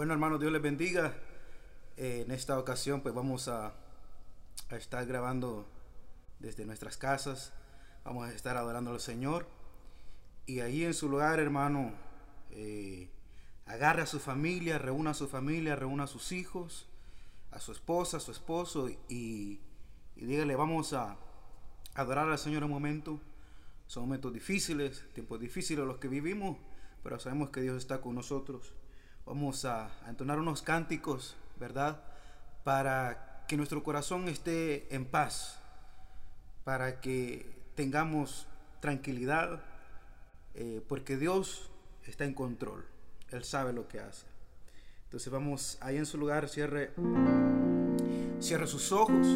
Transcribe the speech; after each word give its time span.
Bueno, 0.00 0.14
hermano, 0.14 0.38
Dios 0.38 0.50
les 0.50 0.62
bendiga. 0.62 1.12
Eh, 1.98 2.22
en 2.24 2.32
esta 2.32 2.58
ocasión, 2.58 3.02
pues 3.02 3.14
vamos 3.14 3.48
a, 3.48 3.74
a, 4.70 4.76
estar 4.76 5.04
grabando 5.04 5.68
desde 6.38 6.64
nuestras 6.64 6.96
casas. 6.96 7.52
Vamos 8.02 8.26
a 8.26 8.32
estar 8.32 8.56
adorando 8.56 8.92
al 8.92 9.00
Señor. 9.00 9.46
Y 10.46 10.60
ahí 10.60 10.84
en 10.84 10.94
su 10.94 11.10
lugar, 11.10 11.38
hermano, 11.38 11.92
eh, 12.50 13.10
agarre 13.66 14.00
a 14.00 14.06
su 14.06 14.20
familia, 14.20 14.78
reúna 14.78 15.10
a 15.10 15.12
su 15.12 15.28
familia, 15.28 15.76
reúna 15.76 16.04
a 16.04 16.06
sus 16.06 16.32
hijos, 16.32 16.88
a 17.50 17.60
su 17.60 17.70
esposa, 17.70 18.16
a 18.16 18.20
su 18.20 18.32
esposo 18.32 18.88
y, 18.88 19.60
y 20.16 20.24
dígale, 20.24 20.56
vamos 20.56 20.94
a 20.94 21.18
adorar 21.92 22.26
al 22.26 22.38
Señor 22.38 22.64
un 22.64 22.70
momento. 22.70 23.20
Son 23.86 24.04
momentos 24.04 24.32
difíciles, 24.32 25.04
tiempos 25.12 25.38
difíciles 25.38 25.84
los 25.84 25.98
que 25.98 26.08
vivimos, 26.08 26.56
pero 27.02 27.20
sabemos 27.20 27.50
que 27.50 27.60
Dios 27.60 27.76
está 27.76 28.00
con 28.00 28.14
nosotros. 28.14 28.72
Vamos 29.30 29.64
a, 29.64 29.88
entonar 30.08 30.40
unos 30.40 30.60
cánticos, 30.60 31.36
¿verdad? 31.60 32.00
Para 32.64 33.44
que 33.46 33.56
nuestro 33.56 33.84
corazón 33.84 34.28
esté 34.28 34.92
en 34.92 35.04
paz, 35.04 35.60
para 36.64 37.00
que 37.00 37.48
tengamos 37.76 38.48
tranquilidad, 38.80 39.62
eh, 40.56 40.84
porque 40.88 41.16
Dios 41.16 41.70
está 42.08 42.24
en 42.24 42.34
control, 42.34 42.84
Él 43.30 43.44
sabe 43.44 43.72
lo 43.72 43.86
que 43.86 44.00
hace. 44.00 44.26
Entonces 45.04 45.32
vamos 45.32 45.78
ahí 45.80 45.96
en 45.96 46.06
su 46.06 46.18
lugar, 46.18 46.48
cierre, 46.48 46.90
cierre 48.40 48.66
sus 48.66 48.90
ojos 48.90 49.28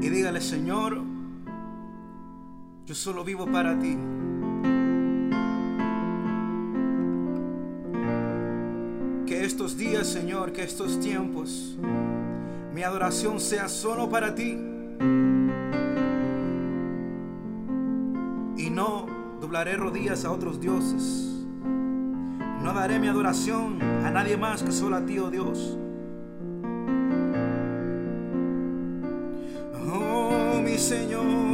y 0.00 0.08
dígale, 0.08 0.40
Señor, 0.40 1.02
yo 2.86 2.94
solo 2.94 3.22
vivo 3.22 3.44
para 3.44 3.78
ti. 3.78 3.98
Estos 9.56 9.78
días, 9.78 10.06
Señor, 10.06 10.52
que 10.52 10.62
estos 10.62 11.00
tiempos, 11.00 11.78
mi 12.74 12.82
adoración 12.82 13.40
sea 13.40 13.70
solo 13.70 14.06
para 14.06 14.34
ti. 14.34 14.50
Y 18.58 18.68
no 18.68 19.06
doblaré 19.40 19.78
rodillas 19.78 20.26
a 20.26 20.30
otros 20.30 20.60
dioses. 20.60 21.42
No 22.62 22.74
daré 22.74 22.98
mi 22.98 23.08
adoración 23.08 23.80
a 24.04 24.10
nadie 24.10 24.36
más 24.36 24.62
que 24.62 24.72
solo 24.72 24.96
a 24.96 25.06
ti, 25.06 25.18
oh 25.18 25.30
Dios. 25.30 25.78
Oh, 29.90 30.60
mi 30.62 30.76
Señor. 30.76 31.45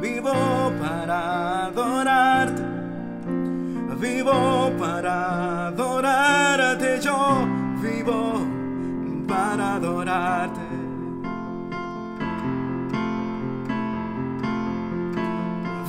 Vivo 0.00 0.32
para 0.80 1.66
adorarte, 1.66 2.62
vivo 4.00 4.72
para 4.78 5.68
adorarte, 5.68 7.00
yo 7.00 7.46
vivo 7.82 8.46
para 9.26 9.74
adorarte. 9.74 10.60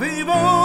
Vivo 0.00 0.59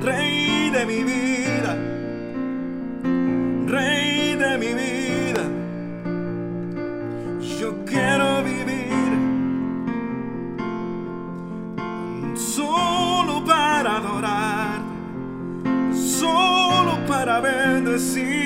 Rey 0.00 0.70
de 0.70 0.86
mi 0.86 1.02
vida, 1.04 1.76
Rey 3.66 4.36
de 4.36 4.58
mi 4.58 4.72
vida, 4.74 5.44
yo 7.58 7.84
quiero 7.84 8.42
vivir 8.42 9.12
solo 12.36 13.44
para 13.44 13.96
adorar 13.98 14.80
solo 15.94 16.98
para 17.06 17.40
bendecirte. 17.40 18.41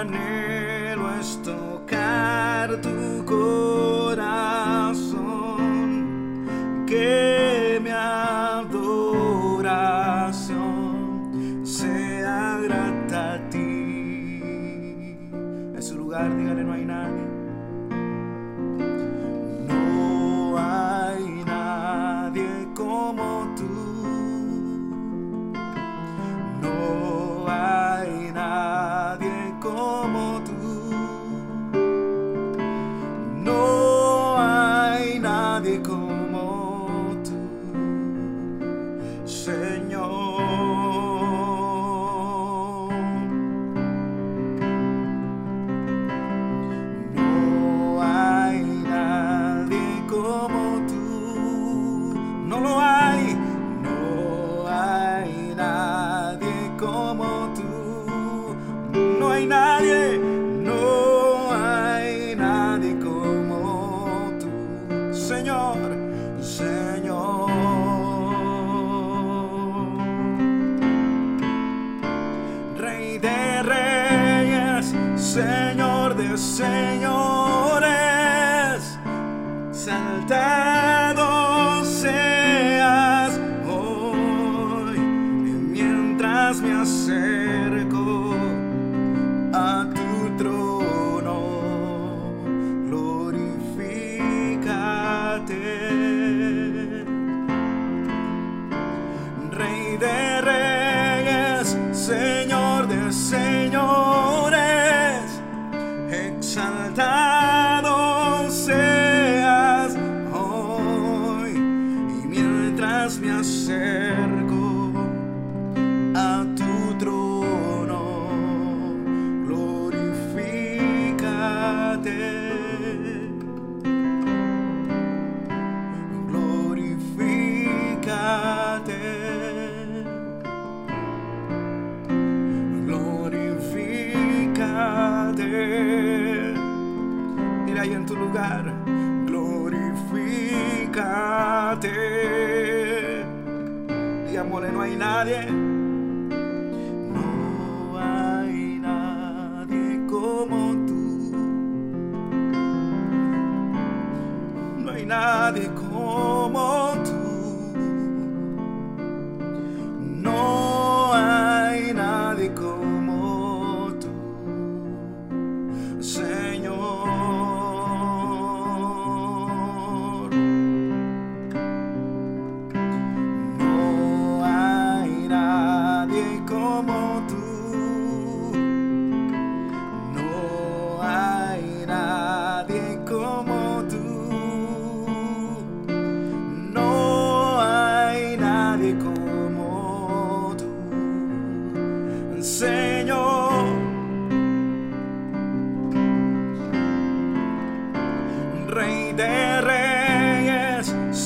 anhelo 0.00 1.10
es 1.20 1.42
tocar 1.42 2.80
tu 2.80 2.99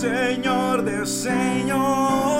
Señor 0.04 0.84
de 0.84 1.06
Señor. 1.06 2.33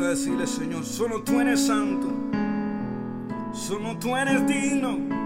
a 0.00 0.08
decirle, 0.08 0.46
Señor, 0.46 0.84
solo 0.84 1.22
tú 1.22 1.40
eres 1.40 1.66
santo, 1.66 2.08
solo 3.52 3.98
tú 3.98 4.16
eres 4.16 4.46
digno. 4.46 5.21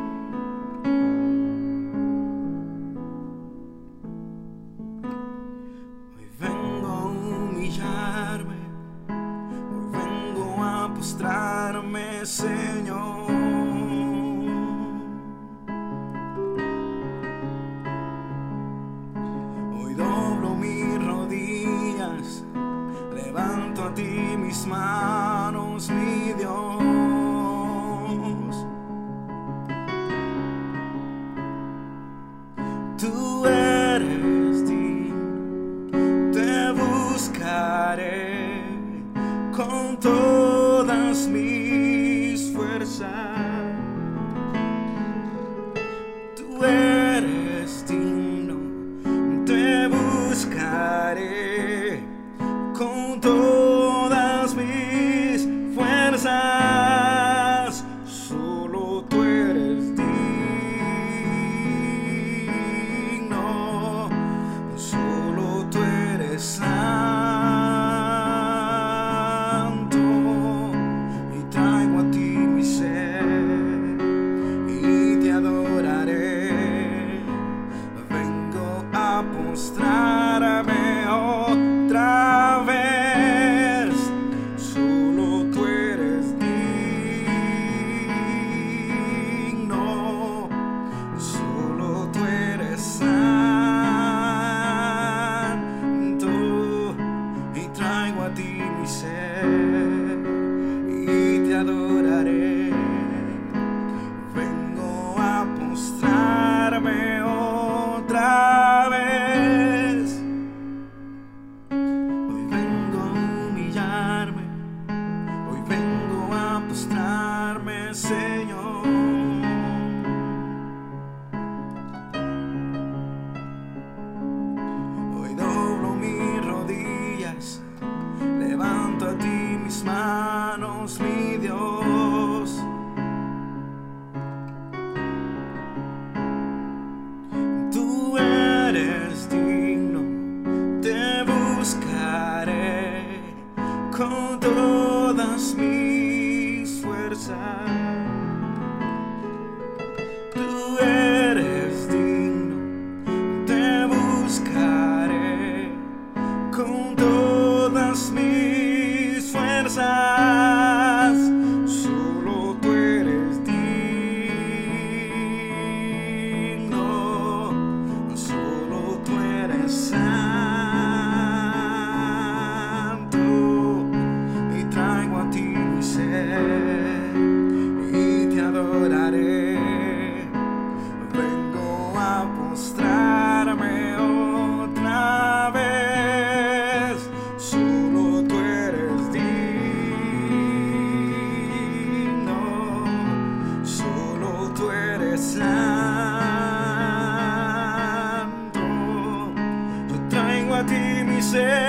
Ti 201.32 201.65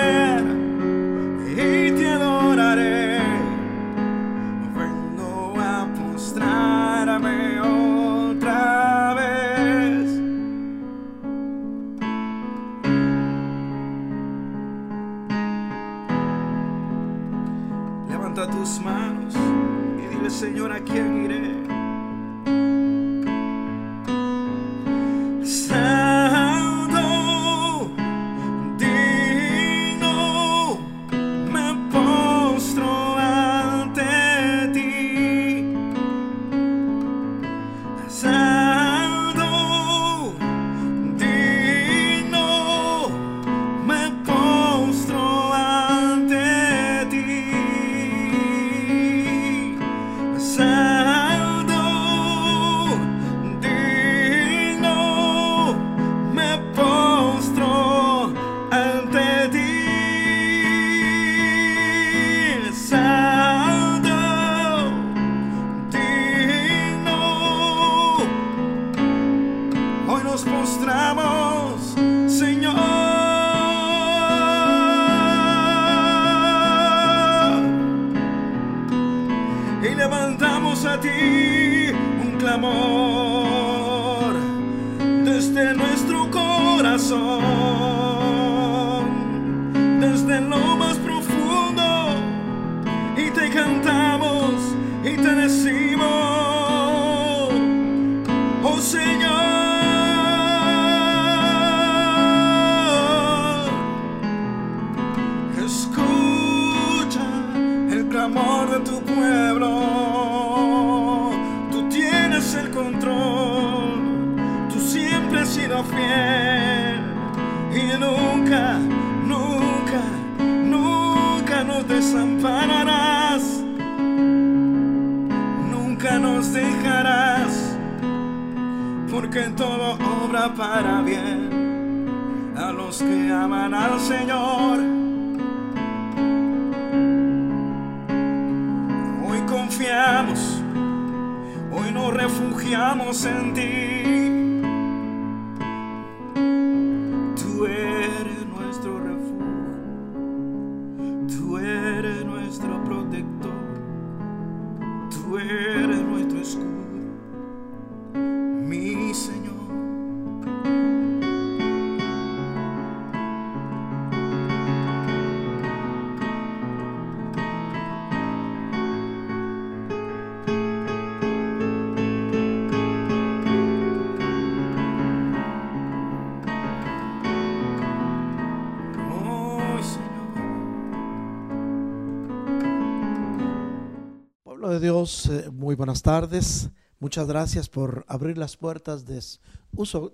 Dios, 184.88 185.26
eh, 185.26 185.50
muy 185.52 185.76
buenas 185.76 186.02
tardes. 186.02 186.70
Muchas 187.02 187.28
gracias 187.28 187.68
por 187.68 188.06
abrir 188.08 188.38
las 188.38 188.56
puertas 188.56 189.06
de, 189.06 189.22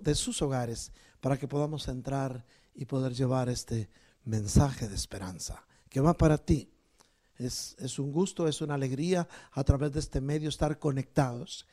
de 0.00 0.14
sus 0.16 0.42
hogares 0.42 0.90
para 1.20 1.36
que 1.36 1.46
podamos 1.46 1.86
entrar 1.86 2.44
y 2.74 2.84
poder 2.84 3.14
llevar 3.14 3.48
este 3.48 3.88
mensaje 4.24 4.88
de 4.88 4.96
esperanza 4.96 5.64
que 5.88 6.00
va 6.00 6.14
para 6.14 6.38
ti. 6.38 6.72
Es, 7.36 7.76
es, 7.78 8.00
un 8.00 8.10
gusto, 8.10 8.48
es 8.48 8.62
una 8.62 8.74
alegría 8.74 9.28
a 9.52 9.62
través 9.62 9.92
de 9.92 10.00
este 10.00 10.20
medio 10.20 10.48
estar 10.48 10.76
conectados. 10.80 11.68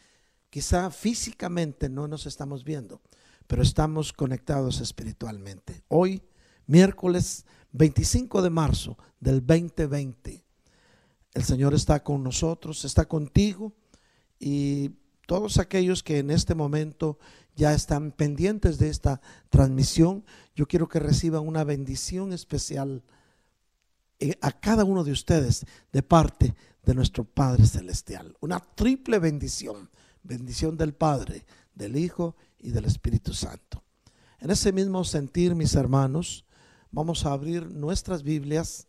Quizá 0.51 0.91
físicamente 0.91 1.89
no 1.89 2.07
nos 2.07 2.27
estamos 2.27 2.63
viendo, 2.63 3.01
pero 3.47 3.63
estamos 3.63 4.13
conectados 4.13 4.79
espiritualmente. 4.79 5.81
Hoy, 5.87 6.21
miércoles 6.67 7.47
25 7.71 8.43
de 8.43 8.49
marzo 8.51 8.95
del 9.19 9.43
2020, 9.43 10.45
el 11.33 11.43
Señor 11.43 11.73
está 11.73 12.03
con 12.03 12.23
nosotros, 12.23 12.85
está 12.85 13.05
contigo 13.05 13.73
y 14.39 14.91
todos 15.27 15.59
aquellos 15.59 16.03
que 16.03 16.19
en 16.19 16.31
este 16.31 16.55
momento 16.55 17.17
ya 17.55 17.73
están 17.73 18.11
pendientes 18.11 18.77
de 18.77 18.89
esta 18.89 19.21
transmisión, 19.49 20.25
yo 20.55 20.67
quiero 20.67 20.89
que 20.89 20.99
reciban 20.99 21.47
una 21.47 21.63
bendición 21.63 22.33
especial 22.33 23.03
eh, 24.19 24.37
a 24.41 24.51
cada 24.51 24.83
uno 24.83 25.03
de 25.03 25.11
ustedes 25.11 25.65
de 25.91 26.03
parte 26.03 26.53
de 26.83 26.95
nuestro 26.95 27.23
Padre 27.23 27.65
Celestial. 27.65 28.35
Una 28.39 28.59
triple 28.59 29.19
bendición. 29.19 29.89
Bendición 30.23 30.77
del 30.77 30.93
Padre, 30.93 31.45
del 31.73 31.97
Hijo 31.97 32.35
y 32.59 32.69
del 32.69 32.85
Espíritu 32.85 33.33
Santo. 33.33 33.83
En 34.39 34.51
ese 34.51 34.71
mismo 34.71 35.03
sentir, 35.03 35.55
mis 35.55 35.73
hermanos, 35.73 36.45
vamos 36.91 37.25
a 37.25 37.31
abrir 37.31 37.71
nuestras 37.71 38.21
Biblias 38.21 38.87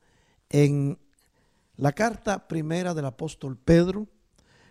en 0.50 0.98
la 1.82 1.90
carta 1.90 2.46
primera 2.46 2.94
del 2.94 3.06
apóstol 3.06 3.58
Pedro, 3.58 4.06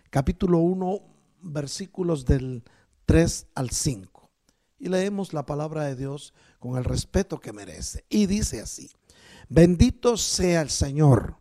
capítulo 0.08 0.60
1, 0.60 0.98
versículos 1.42 2.24
del 2.24 2.64
3 3.04 3.48
al 3.54 3.68
5. 3.68 4.30
Y 4.78 4.88
leemos 4.88 5.34
la 5.34 5.44
palabra 5.44 5.84
de 5.84 5.94
Dios 5.94 6.32
con 6.58 6.78
el 6.78 6.84
respeto 6.84 7.38
que 7.38 7.52
merece. 7.52 8.06
Y 8.08 8.24
dice 8.24 8.62
así, 8.62 8.90
bendito 9.50 10.16
sea 10.16 10.62
el 10.62 10.70
Señor, 10.70 11.36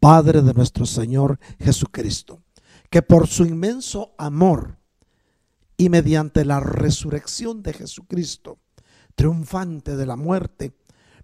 Padre 0.00 0.42
de 0.42 0.54
nuestro 0.54 0.86
Señor 0.86 1.38
Jesucristo, 1.60 2.42
que 2.90 3.00
por 3.00 3.28
su 3.28 3.44
inmenso 3.46 4.16
amor, 4.18 4.80
y 5.76 5.88
mediante 5.88 6.44
la 6.44 6.58
resurrección 6.58 7.62
de 7.62 7.74
Jesucristo, 7.74 8.58
triunfante 9.14 9.94
de 9.94 10.04
la 10.04 10.16
muerte, 10.16 10.72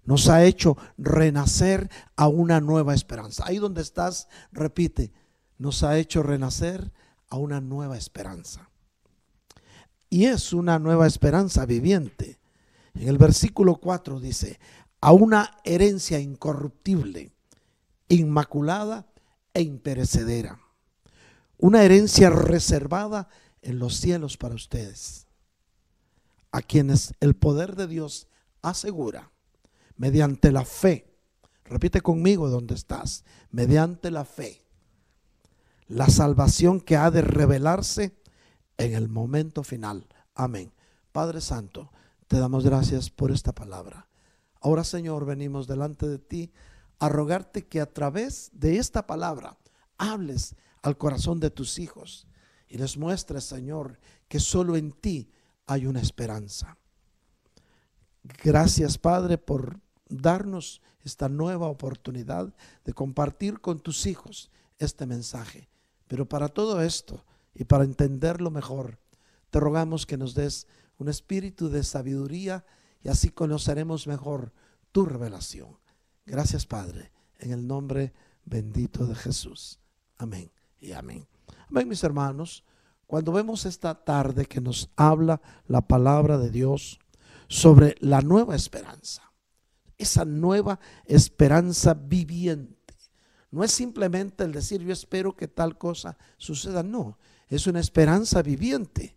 nos 0.09 0.27
ha 0.27 0.43
hecho 0.43 0.75
renacer 0.97 1.87
a 2.15 2.27
una 2.27 2.59
nueva 2.59 2.95
esperanza. 2.95 3.43
Ahí 3.45 3.59
donde 3.59 3.83
estás, 3.83 4.27
repite, 4.51 5.11
nos 5.59 5.83
ha 5.83 5.99
hecho 5.99 6.23
renacer 6.23 6.91
a 7.27 7.37
una 7.37 7.61
nueva 7.61 7.95
esperanza. 7.95 8.71
Y 10.09 10.25
es 10.25 10.51
una 10.51 10.79
nueva 10.79 11.05
esperanza 11.05 11.67
viviente. 11.67 12.39
En 12.95 13.07
el 13.07 13.19
versículo 13.19 13.75
4 13.75 14.19
dice, 14.19 14.59
a 14.99 15.11
una 15.11 15.59
herencia 15.63 16.19
incorruptible, 16.19 17.31
inmaculada 18.07 19.05
e 19.53 19.61
imperecedera. 19.61 20.59
Una 21.59 21.83
herencia 21.83 22.31
reservada 22.31 23.29
en 23.61 23.77
los 23.77 23.97
cielos 23.97 24.37
para 24.37 24.55
ustedes, 24.55 25.27
a 26.51 26.63
quienes 26.63 27.13
el 27.19 27.35
poder 27.35 27.75
de 27.75 27.85
Dios 27.85 28.27
asegura, 28.63 29.31
mediante 29.99 30.51
la 30.53 30.63
fe, 30.63 31.13
repite 31.65 31.99
conmigo 32.01 32.49
donde 32.49 32.73
estás, 32.73 33.25
mediante 33.51 34.09
la 34.09 34.23
fe, 34.23 34.65
la 35.87 36.07
salvación 36.07 36.79
que 36.79 36.95
ha 36.95 37.11
de 37.11 37.21
revelarse 37.21 38.15
en 38.77 38.93
el 38.95 39.09
momento 39.09 39.61
final. 39.61 40.07
Amén. 40.33 40.71
Padre 41.11 41.41
Santo, 41.41 41.91
te 42.27 42.39
damos 42.39 42.63
gracias 42.63 43.09
por 43.09 43.31
esta 43.31 43.53
palabra. 43.53 44.07
Ahora, 44.61 44.85
Señor, 44.85 45.25
venimos 45.25 45.67
delante 45.67 46.07
de 46.07 46.17
ti 46.17 46.53
a 46.97 47.09
rogarte 47.09 47.67
que 47.67 47.81
a 47.81 47.91
través 47.91 48.51
de 48.53 48.77
esta 48.77 49.05
palabra 49.05 49.57
hables 49.97 50.55
al 50.81 50.97
corazón 50.97 51.41
de 51.41 51.49
tus 51.49 51.77
hijos 51.77 52.25
y 52.69 52.77
les 52.77 52.97
muestres, 52.97 53.43
Señor, 53.43 53.99
que 54.29 54.39
solo 54.39 54.77
en 54.77 54.93
ti 54.93 55.29
hay 55.65 55.87
una 55.87 55.99
esperanza. 55.99 56.77
Gracias, 58.43 58.97
Padre, 58.97 59.37
por 59.37 59.81
darnos 60.09 60.81
esta 61.03 61.29
nueva 61.29 61.67
oportunidad 61.67 62.53
de 62.83 62.93
compartir 62.93 63.61
con 63.61 63.79
tus 63.79 64.05
hijos 64.05 64.51
este 64.77 65.05
mensaje. 65.05 65.69
Pero 66.07 66.27
para 66.27 66.49
todo 66.49 66.81
esto 66.81 67.23
y 67.53 67.63
para 67.63 67.83
entenderlo 67.83 68.51
mejor, 68.51 68.99
te 69.49 69.59
rogamos 69.59 70.05
que 70.05 70.17
nos 70.17 70.33
des 70.33 70.67
un 70.97 71.09
espíritu 71.09 71.69
de 71.69 71.83
sabiduría 71.83 72.65
y 73.01 73.09
así 73.09 73.29
conoceremos 73.29 74.07
mejor 74.07 74.51
tu 74.91 75.05
revelación. 75.05 75.77
Gracias, 76.25 76.65
Padre, 76.65 77.11
en 77.37 77.51
el 77.51 77.65
nombre 77.65 78.13
bendito 78.45 79.05
de 79.05 79.15
Jesús. 79.15 79.79
Amén 80.17 80.51
y 80.79 80.91
amén. 80.91 81.27
Ven 81.69 81.87
mis 81.87 82.03
hermanos, 82.03 82.63
cuando 83.07 83.31
vemos 83.31 83.65
esta 83.65 84.03
tarde 84.03 84.45
que 84.45 84.61
nos 84.61 84.89
habla 84.95 85.41
la 85.67 85.81
palabra 85.81 86.37
de 86.37 86.51
Dios 86.51 86.99
sobre 87.47 87.95
la 87.99 88.21
nueva 88.21 88.55
esperanza, 88.55 89.28
esa 89.99 90.25
nueva 90.25 90.79
esperanza 91.05 91.93
viviente, 91.93 92.79
no 93.51 93.63
es 93.63 93.71
simplemente 93.71 94.43
el 94.43 94.51
decir 94.51 94.81
yo 94.81 94.93
espero 94.93 95.35
que 95.35 95.47
tal 95.47 95.77
cosa 95.77 96.17
suceda, 96.37 96.83
no, 96.83 97.17
es 97.47 97.67
una 97.67 97.79
esperanza 97.79 98.41
viviente. 98.41 99.15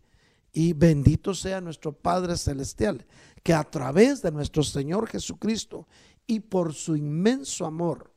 Y 0.55 0.75
bendito 0.75 1.35
sea 1.35 1.61
nuestro 1.61 1.93
Padre 1.93 2.37
Celestial, 2.37 3.07
que 3.43 3.55
a 3.55 3.65
través 3.65 4.21
de 4.21 4.31
nuestro 4.31 4.63
Señor 4.63 5.09
Jesucristo 5.09 5.87
y 6.27 6.41
por 6.41 6.75
su 6.75 6.95
inmenso 6.95 7.65
amor 7.65 8.13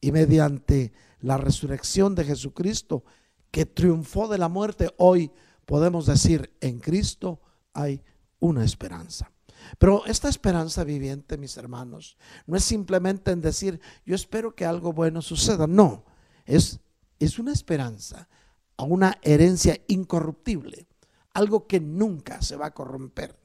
y 0.00 0.12
mediante 0.12 0.92
la 1.20 1.36
resurrección 1.36 2.14
de 2.14 2.24
Jesucristo, 2.24 3.04
que 3.50 3.66
triunfó 3.66 4.28
de 4.28 4.38
la 4.38 4.48
muerte, 4.48 4.94
hoy 4.98 5.30
podemos 5.66 6.06
decir, 6.06 6.52
en 6.60 6.78
Cristo 6.78 7.40
hay 7.72 8.02
una 8.38 8.64
esperanza. 8.64 9.30
Pero 9.78 10.04
esta 10.06 10.28
esperanza 10.28 10.84
viviente, 10.84 11.38
mis 11.38 11.56
hermanos, 11.56 12.16
no 12.46 12.56
es 12.56 12.64
simplemente 12.64 13.30
en 13.30 13.40
decir, 13.40 13.80
yo 14.04 14.14
espero 14.14 14.54
que 14.54 14.64
algo 14.64 14.92
bueno 14.92 15.22
suceda. 15.22 15.66
No, 15.66 16.04
es, 16.44 16.80
es 17.18 17.38
una 17.38 17.52
esperanza 17.52 18.28
a 18.76 18.84
una 18.84 19.18
herencia 19.22 19.78
incorruptible, 19.88 20.86
algo 21.34 21.66
que 21.66 21.80
nunca 21.80 22.42
se 22.42 22.56
va 22.56 22.66
a 22.66 22.74
corromper, 22.74 23.38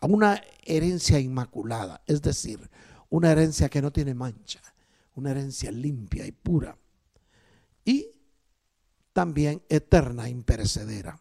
a 0.00 0.06
una 0.06 0.42
herencia 0.64 1.18
inmaculada, 1.18 2.02
es 2.06 2.22
decir, 2.22 2.70
una 3.08 3.32
herencia 3.32 3.68
que 3.68 3.82
no 3.82 3.92
tiene 3.92 4.14
mancha, 4.14 4.60
una 5.14 5.30
herencia 5.30 5.70
limpia 5.70 6.26
y 6.26 6.32
pura. 6.32 6.76
Y 7.84 8.10
también 9.12 9.62
eterna, 9.68 10.28
imperecedera. 10.28 11.20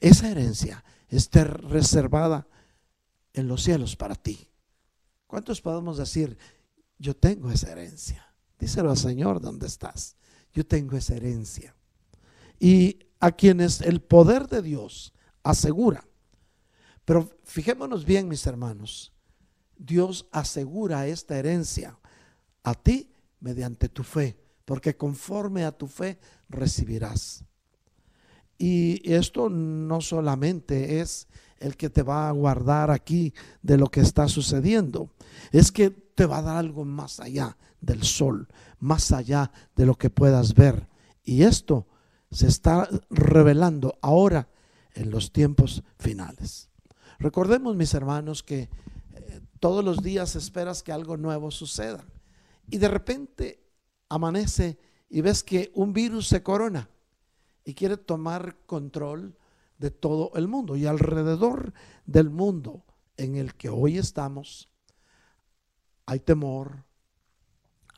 Esa 0.00 0.30
herencia 0.30 0.84
está 1.08 1.44
reservada 1.44 2.46
en 3.38 3.48
los 3.48 3.62
cielos 3.62 3.96
para 3.96 4.14
ti. 4.14 4.48
¿Cuántos 5.26 5.60
podemos 5.60 5.98
decir, 5.98 6.38
yo 6.98 7.14
tengo 7.16 7.50
esa 7.50 7.72
herencia? 7.72 8.34
Díselo 8.58 8.90
al 8.90 8.96
Señor, 8.96 9.40
¿dónde 9.40 9.66
estás? 9.66 10.16
Yo 10.52 10.66
tengo 10.66 10.96
esa 10.96 11.14
herencia. 11.14 11.74
Y 12.58 13.06
a 13.20 13.32
quienes 13.32 13.80
el 13.80 14.00
poder 14.00 14.48
de 14.48 14.62
Dios 14.62 15.12
asegura. 15.42 16.06
Pero 17.04 17.30
fijémonos 17.44 18.04
bien, 18.04 18.28
mis 18.28 18.46
hermanos, 18.46 19.12
Dios 19.76 20.26
asegura 20.32 21.06
esta 21.06 21.38
herencia 21.38 21.98
a 22.62 22.74
ti 22.74 23.10
mediante 23.40 23.88
tu 23.88 24.02
fe 24.02 24.36
porque 24.68 24.94
conforme 24.94 25.64
a 25.64 25.72
tu 25.72 25.86
fe 25.86 26.18
recibirás. 26.50 27.42
Y 28.58 29.12
esto 29.12 29.48
no 29.48 30.00
solamente 30.00 31.00
es 31.00 31.28
el 31.58 31.76
que 31.76 31.90
te 31.90 32.02
va 32.02 32.28
a 32.28 32.32
guardar 32.32 32.90
aquí 32.90 33.32
de 33.62 33.78
lo 33.78 33.86
que 33.86 34.00
está 34.00 34.28
sucediendo, 34.28 35.10
es 35.52 35.72
que 35.72 35.90
te 35.90 36.26
va 36.26 36.38
a 36.38 36.42
dar 36.42 36.56
algo 36.56 36.84
más 36.84 37.20
allá 37.20 37.56
del 37.80 38.02
sol, 38.02 38.48
más 38.80 39.12
allá 39.12 39.52
de 39.76 39.86
lo 39.86 39.94
que 39.94 40.10
puedas 40.10 40.54
ver. 40.54 40.88
Y 41.22 41.42
esto 41.42 41.86
se 42.30 42.48
está 42.48 42.88
revelando 43.10 43.98
ahora 44.02 44.48
en 44.94 45.10
los 45.10 45.32
tiempos 45.32 45.84
finales. 45.98 46.68
Recordemos, 47.18 47.76
mis 47.76 47.94
hermanos, 47.94 48.42
que 48.42 48.68
eh, 49.14 49.40
todos 49.60 49.84
los 49.84 50.02
días 50.02 50.36
esperas 50.36 50.82
que 50.82 50.92
algo 50.92 51.16
nuevo 51.16 51.50
suceda. 51.50 52.04
Y 52.70 52.78
de 52.78 52.88
repente 52.88 53.60
amanece 54.08 54.78
y 55.08 55.20
ves 55.20 55.42
que 55.42 55.70
un 55.74 55.92
virus 55.92 56.28
se 56.28 56.42
corona 56.42 56.88
y 57.68 57.74
quiere 57.74 57.98
tomar 57.98 58.56
control 58.64 59.36
de 59.76 59.90
todo 59.90 60.32
el 60.36 60.48
mundo. 60.48 60.74
Y 60.74 60.86
alrededor 60.86 61.74
del 62.06 62.30
mundo 62.30 62.86
en 63.18 63.36
el 63.36 63.56
que 63.56 63.68
hoy 63.68 63.98
estamos, 63.98 64.70
hay 66.06 66.20
temor, 66.20 66.86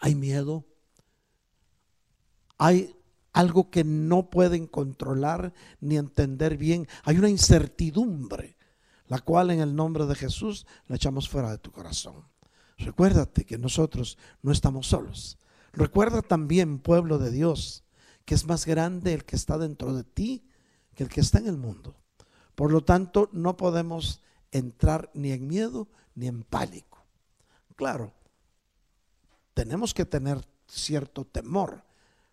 hay 0.00 0.16
miedo, 0.16 0.66
hay 2.58 2.96
algo 3.32 3.70
que 3.70 3.84
no 3.84 4.28
pueden 4.28 4.66
controlar 4.66 5.52
ni 5.78 5.96
entender 5.98 6.56
bien. 6.56 6.88
Hay 7.04 7.18
una 7.18 7.28
incertidumbre, 7.28 8.56
la 9.06 9.20
cual 9.20 9.52
en 9.52 9.60
el 9.60 9.76
nombre 9.76 10.06
de 10.06 10.16
Jesús 10.16 10.66
la 10.88 10.96
echamos 10.96 11.28
fuera 11.28 11.52
de 11.52 11.58
tu 11.58 11.70
corazón. 11.70 12.24
Recuérdate 12.76 13.44
que 13.44 13.56
nosotros 13.56 14.18
no 14.42 14.50
estamos 14.50 14.88
solos. 14.88 15.38
Recuerda 15.72 16.22
también, 16.22 16.80
pueblo 16.80 17.18
de 17.18 17.30
Dios, 17.30 17.84
que 18.24 18.34
es 18.34 18.46
más 18.46 18.66
grande 18.66 19.14
el 19.14 19.24
que 19.24 19.36
está 19.36 19.58
dentro 19.58 19.94
de 19.94 20.04
ti 20.04 20.44
que 20.94 21.04
el 21.04 21.08
que 21.08 21.20
está 21.20 21.38
en 21.38 21.46
el 21.46 21.56
mundo. 21.56 21.96
Por 22.54 22.72
lo 22.72 22.82
tanto, 22.82 23.28
no 23.32 23.56
podemos 23.56 24.20
entrar 24.52 25.10
ni 25.14 25.32
en 25.32 25.46
miedo 25.46 25.88
ni 26.14 26.26
en 26.26 26.42
pánico. 26.42 27.04
Claro, 27.76 28.12
tenemos 29.54 29.94
que 29.94 30.04
tener 30.04 30.46
cierto 30.68 31.24
temor, 31.24 31.84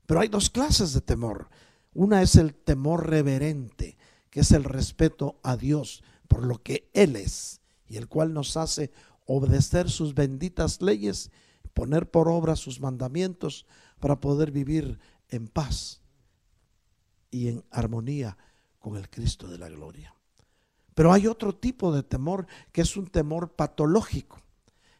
pero 0.05 0.19
hay 0.19 0.27
dos 0.27 0.49
clases 0.49 0.93
de 0.93 1.01
temor. 1.01 1.49
Una 1.93 2.21
es 2.21 2.35
el 2.35 2.53
temor 2.53 3.09
reverente, 3.09 3.97
que 4.29 4.41
es 4.41 4.51
el 4.51 4.63
respeto 4.63 5.39
a 5.43 5.55
Dios 5.55 6.03
por 6.27 6.43
lo 6.43 6.61
que 6.61 6.89
Él 6.93 7.15
es 7.15 7.61
y 7.87 7.97
el 7.97 8.07
cual 8.07 8.33
nos 8.33 8.57
hace 8.57 8.91
obedecer 9.25 9.89
sus 9.89 10.13
benditas 10.13 10.81
leyes, 10.81 11.31
poner 11.73 12.09
por 12.09 12.27
obra 12.27 12.55
sus 12.55 12.79
mandamientos 12.79 13.65
para 13.99 14.19
poder 14.19 14.51
vivir 14.51 14.99
en 15.29 15.47
paz 15.47 16.01
y 17.31 17.49
en 17.49 17.63
armonía 17.71 18.37
con 18.79 18.97
el 18.97 19.09
Cristo 19.09 19.47
de 19.47 19.57
la 19.57 19.69
gloria. 19.69 20.13
Pero 20.93 21.13
hay 21.13 21.27
otro 21.27 21.53
tipo 21.53 21.93
de 21.93 22.03
temor 22.03 22.47
que 22.71 22.81
es 22.81 22.97
un 22.97 23.07
temor 23.07 23.51
patológico. 23.51 24.41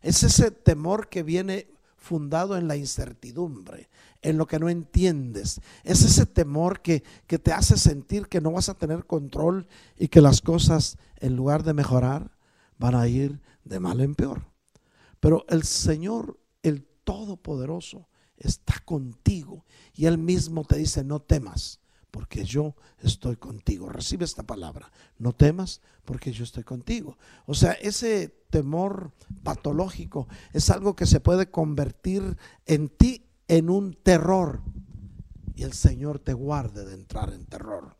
Es 0.02 0.24
ese 0.24 0.52
temor 0.52 1.10
que 1.10 1.24
viene 1.24 1.68
fundado 1.96 2.56
en 2.56 2.68
la 2.68 2.76
incertidumbre, 2.76 3.90
en 4.22 4.38
lo 4.38 4.46
que 4.46 4.60
no 4.60 4.70
entiendes. 4.70 5.60
Es 5.84 6.04
ese 6.04 6.26
temor 6.26 6.82
que, 6.82 7.04
que, 7.26 7.40
te 7.40 7.52
hace 7.52 7.78
sentir 7.78 8.28
que 8.28 8.42
no 8.42 8.52
vas 8.52 8.70
a 8.70 8.78
tener 8.78 9.06
control 9.06 9.68
y 9.98 10.08
que 10.08 10.22
las 10.22 10.42
cosas, 10.42 10.98
en 11.18 11.36
lugar 11.36 11.64
de 11.64 11.74
mejorar, 11.74 12.38
van 12.78 12.96
a 12.96 13.08
ir 13.08 13.42
de 13.66 13.80
mal 13.80 14.00
en 14.02 14.16
peor. 14.16 14.46
Pero 15.20 15.46
el 15.50 15.64
Señor, 15.64 16.40
el 16.62 16.86
Todopoderoso, 17.04 18.08
está 18.38 18.80
contigo 18.86 19.66
y 19.94 20.06
Él 20.06 20.18
mismo 20.18 20.64
te 20.64 20.78
dice, 20.78 21.04
no 21.04 21.22
temas, 21.22 21.80
porque 22.12 22.46
yo 22.46 22.76
estoy 23.00 23.36
contigo. 23.36 23.90
Recibe 23.90 24.26
esta 24.26 24.44
palabra. 24.44 24.92
No 25.18 25.34
temas 25.34 25.82
porque 26.06 26.32
yo 26.32 26.44
estoy 26.44 26.64
contigo. 26.64 27.18
O 27.46 27.54
sea, 27.54 27.74
ese 27.74 28.30
temor 28.50 29.12
patológico 29.44 30.28
es 30.54 30.70
algo 30.70 30.96
que 30.96 31.06
se 31.06 31.20
puede 31.20 31.52
convertir 31.52 32.38
en 32.66 32.90
ti 32.90 33.28
en 33.48 33.70
un 33.70 33.94
terror. 33.94 34.62
Y 35.56 35.64
el 35.64 35.74
Señor 35.74 36.20
te 36.20 36.34
guarde 36.34 36.86
de 36.86 36.94
entrar 36.94 37.34
en 37.34 37.46
terror. 37.46 37.98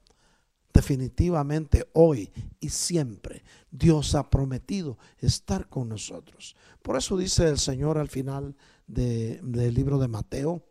Definitivamente 0.74 1.90
hoy 1.94 2.32
y 2.60 2.70
siempre 2.70 3.44
Dios 3.72 4.14
ha 4.14 4.30
prometido 4.30 4.98
estar 5.18 5.68
con 5.70 5.90
nosotros. 5.90 6.56
Por 6.82 6.98
eso 6.98 7.18
dice 7.18 7.48
el 7.50 7.58
Señor 7.58 7.98
al 7.98 8.10
final 8.10 8.56
del 8.88 9.74
libro 9.74 10.00
de 10.00 10.08
Mateo, 10.08 10.64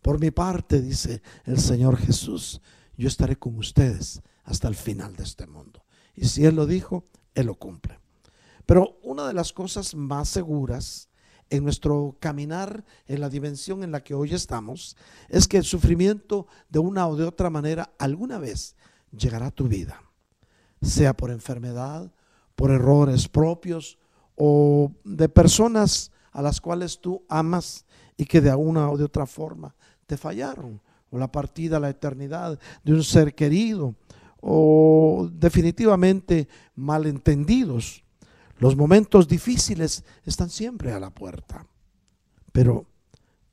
por 0.00 0.20
mi 0.20 0.30
parte, 0.30 0.80
dice 0.80 1.22
el 1.44 1.58
Señor 1.58 1.96
Jesús, 1.96 2.60
yo 2.96 3.08
estaré 3.08 3.36
con 3.36 3.56
ustedes 3.56 4.20
hasta 4.44 4.68
el 4.68 4.74
final 4.74 5.16
de 5.16 5.24
este 5.24 5.46
mundo. 5.46 5.84
Y 6.14 6.26
si 6.26 6.44
Él 6.44 6.56
lo 6.56 6.66
dijo, 6.66 7.06
Él 7.34 7.46
lo 7.46 7.54
cumple. 7.54 7.98
Pero 8.66 8.98
una 9.02 9.26
de 9.26 9.34
las 9.34 9.52
cosas 9.52 9.94
más 9.94 10.28
seguras 10.28 11.08
en 11.50 11.64
nuestro 11.64 12.16
caminar 12.18 12.84
en 13.06 13.20
la 13.20 13.28
dimensión 13.28 13.84
en 13.84 13.92
la 13.92 14.02
que 14.02 14.14
hoy 14.14 14.32
estamos 14.32 14.96
es 15.28 15.46
que 15.46 15.58
el 15.58 15.64
sufrimiento 15.64 16.46
de 16.68 16.78
una 16.78 17.06
o 17.08 17.16
de 17.16 17.24
otra 17.24 17.50
manera 17.50 17.92
alguna 17.98 18.38
vez 18.38 18.74
llegará 19.10 19.46
a 19.46 19.50
tu 19.50 19.68
vida, 19.68 20.02
sea 20.80 21.14
por 21.14 21.30
enfermedad, 21.30 22.10
por 22.56 22.70
errores 22.70 23.28
propios 23.28 23.98
o 24.34 24.92
de 25.04 25.28
personas 25.28 26.10
a 26.32 26.42
las 26.42 26.60
cuales 26.60 27.00
tú 27.00 27.24
amas 27.28 27.84
y 28.16 28.24
que 28.24 28.40
de 28.40 28.54
una 28.54 28.90
o 28.90 28.96
de 28.96 29.04
otra 29.04 29.26
forma 29.26 29.74
te 30.06 30.16
fallaron 30.16 30.80
o 31.10 31.18
la 31.18 31.30
partida 31.30 31.76
a 31.76 31.80
la 31.80 31.90
eternidad 31.90 32.58
de 32.82 32.92
un 32.92 33.04
ser 33.04 33.34
querido, 33.34 33.94
o 34.40 35.28
definitivamente 35.32 36.48
malentendidos. 36.74 38.02
Los 38.58 38.76
momentos 38.76 39.28
difíciles 39.28 40.04
están 40.24 40.50
siempre 40.50 40.92
a 40.92 41.00
la 41.00 41.10
puerta. 41.10 41.66
Pero 42.50 42.86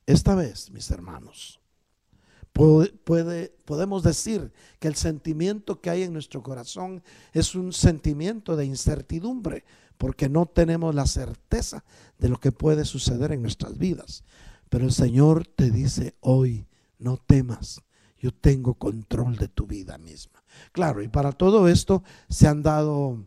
esta 0.05 0.35
vez, 0.35 0.71
mis 0.71 0.89
hermanos, 0.89 1.59
podemos 3.65 4.03
decir 4.03 4.51
que 4.79 4.87
el 4.87 4.95
sentimiento 4.95 5.79
que 5.81 5.89
hay 5.89 6.03
en 6.03 6.13
nuestro 6.13 6.43
corazón 6.43 7.03
es 7.33 7.55
un 7.55 7.73
sentimiento 7.73 8.55
de 8.55 8.65
incertidumbre, 8.65 9.63
porque 9.97 10.29
no 10.29 10.45
tenemos 10.45 10.95
la 10.95 11.05
certeza 11.05 11.83
de 12.17 12.29
lo 12.29 12.39
que 12.39 12.51
puede 12.51 12.85
suceder 12.85 13.31
en 13.31 13.41
nuestras 13.41 13.77
vidas. 13.77 14.23
Pero 14.69 14.85
el 14.85 14.93
Señor 14.93 15.47
te 15.47 15.71
dice 15.71 16.15
hoy, 16.21 16.67
no 16.99 17.17
temas, 17.17 17.81
yo 18.19 18.33
tengo 18.33 18.73
control 18.75 19.37
de 19.37 19.47
tu 19.47 19.65
vida 19.65 19.97
misma. 19.97 20.43
Claro, 20.71 21.01
y 21.01 21.07
para 21.07 21.31
todo 21.31 21.67
esto 21.67 22.03
se 22.29 22.47
han 22.47 22.61
dado 22.61 23.25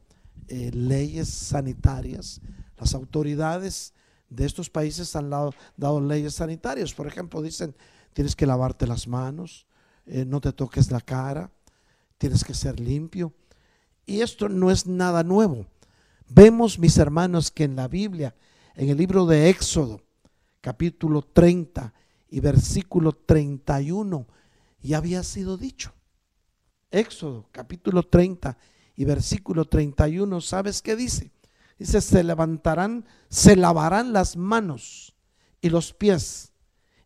eh, 0.49 0.71
leyes 0.73 1.29
sanitarias. 1.29 2.41
Las 2.77 2.95
autoridades 2.95 3.95
de 4.29 4.45
estos 4.45 4.71
países 4.71 5.15
han 5.17 5.31
dado, 5.31 6.01
leyes 6.01 6.35
sanitarias. 6.35 6.93
Por 6.95 7.07
ejemplo, 7.07 7.43
dicen, 7.43 7.75
tienes 8.13 8.37
que 8.37 8.47
lavarte 8.47 8.87
las 8.87 9.07
manos, 9.07 9.67
eh, 10.07 10.25
no 10.25 10.41
te 10.41 10.53
toques 10.53 10.91
la 10.91 11.01
cara, 11.01 11.51
tienes 12.19 12.45
que 12.45 12.55
ser 12.55 12.81
limpio. 12.81 13.33
Y 14.07 14.21
esto 14.21 14.49
no 14.49 14.71
es 14.71 14.87
nada 14.87 15.23
nuevo. 15.23 15.67
Vemos, 16.29 16.79
mis 16.79 16.99
hermanos, 16.99 17.51
que 17.51 17.65
en 17.65 17.77
la 17.77 17.89
Biblia, 17.89 18.35
en 18.75 18.89
el 18.89 18.97
libro 18.97 19.27
de 19.27 19.49
Éxodo, 19.49 20.01
capítulo 20.61 21.23
30, 21.23 21.93
y 22.33 22.41
versículo 22.41 23.13
31 23.13 24.27
ya 24.81 24.97
había 24.97 25.23
sido 25.23 25.59
dicho. 25.59 25.93
Éxodo 26.91 27.47
capítulo 27.53 28.03
30 28.03 28.57
y 28.97 29.05
versículo 29.05 29.67
31, 29.67 30.41
¿sabes 30.41 30.81
qué 30.81 30.97
dice? 30.97 31.31
Dice, 31.79 32.01
se 32.01 32.25
levantarán, 32.25 33.05
se 33.29 33.55
lavarán 33.55 34.15
las 34.15 34.37
manos 34.39 35.15
y 35.61 35.69
los 35.69 35.93
pies. 35.93 36.52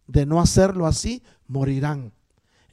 De 0.07 0.27
no 0.27 0.41
hacerlo 0.41 0.87
así, 0.87 1.23
morirán. 1.47 2.13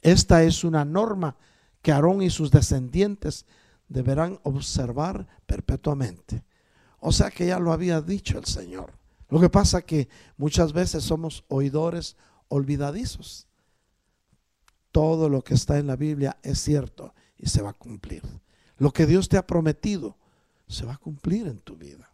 Esta 0.02 0.42
es 0.42 0.64
una 0.64 0.84
norma 0.84 1.36
que 1.82 1.92
Aarón 1.92 2.22
y 2.22 2.30
sus 2.30 2.50
descendientes 2.50 3.46
deberán 3.88 4.38
observar 4.42 5.26
perpetuamente. 5.46 6.44
O 7.00 7.12
sea 7.12 7.30
que 7.30 7.46
ya 7.46 7.58
lo 7.58 7.72
había 7.72 8.00
dicho 8.00 8.38
el 8.38 8.46
Señor. 8.46 8.92
Lo 9.28 9.40
que 9.40 9.50
pasa 9.50 9.82
que 9.82 10.08
muchas 10.36 10.72
veces 10.72 11.04
somos 11.04 11.44
oidores 11.48 12.16
olvidadizos. 12.48 13.46
Todo 14.92 15.28
lo 15.28 15.42
que 15.42 15.54
está 15.54 15.78
en 15.78 15.86
la 15.86 15.96
Biblia 15.96 16.38
es 16.42 16.60
cierto 16.60 17.14
y 17.36 17.48
se 17.48 17.62
va 17.62 17.70
a 17.70 17.74
cumplir. 17.74 18.22
Lo 18.78 18.92
que 18.92 19.06
Dios 19.06 19.28
te 19.28 19.36
ha 19.36 19.46
prometido 19.46 20.16
se 20.66 20.86
va 20.86 20.94
a 20.94 20.98
cumplir 20.98 21.46
en 21.46 21.58
tu 21.58 21.76
vida. 21.76 22.10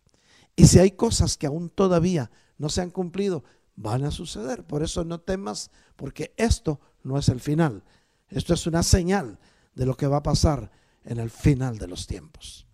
Y 0.57 0.67
si 0.67 0.79
hay 0.79 0.93
cosas 0.93 1.37
que 1.37 1.47
aún 1.47 1.71
todavía 1.71 2.31
no 2.59 2.69
se 2.69 2.81
han 2.81 2.91
cumplido, 2.91 3.45
van 3.81 4.05
a 4.05 4.11
suceder. 4.11 4.65
Por 4.65 4.83
eso 4.83 5.05
no 5.05 5.21
temas, 5.21 5.71
porque 5.97 6.35
esto 6.37 6.81
no 7.03 7.19
es 7.19 7.29
el 7.31 7.41
final. 7.41 7.83
Esto 8.29 8.53
es 8.53 8.67
una 8.67 8.83
señal 8.83 9.39
de 9.75 9.87
lo 9.87 9.97
que 9.97 10.07
va 10.07 10.19
a 10.19 10.23
pasar 10.23 10.71
en 11.05 11.19
el 11.19 11.31
final 11.31 11.79
de 11.79 11.89
los 11.89 12.07
tiempos. 12.07 12.67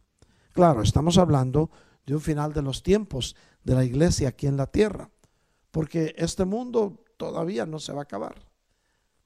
Claro, 0.53 0.83
estamos 0.83 1.17
hablando 1.17 1.71
de 2.07 2.15
un 2.15 2.21
final 2.21 2.53
de 2.53 2.63
los 2.63 2.83
tiempos 2.83 3.37
de 3.63 3.75
la 3.75 3.85
iglesia 3.85 4.29
aquí 4.29 4.49
en 4.49 4.57
la 4.57 4.67
tierra, 4.67 5.11
porque 5.71 6.15
este 6.19 6.45
mundo 6.45 7.05
todavía 7.17 7.67
no 7.67 7.79
se 7.79 7.93
va 7.93 8.01
a 8.01 8.03
acabar. 8.03 8.35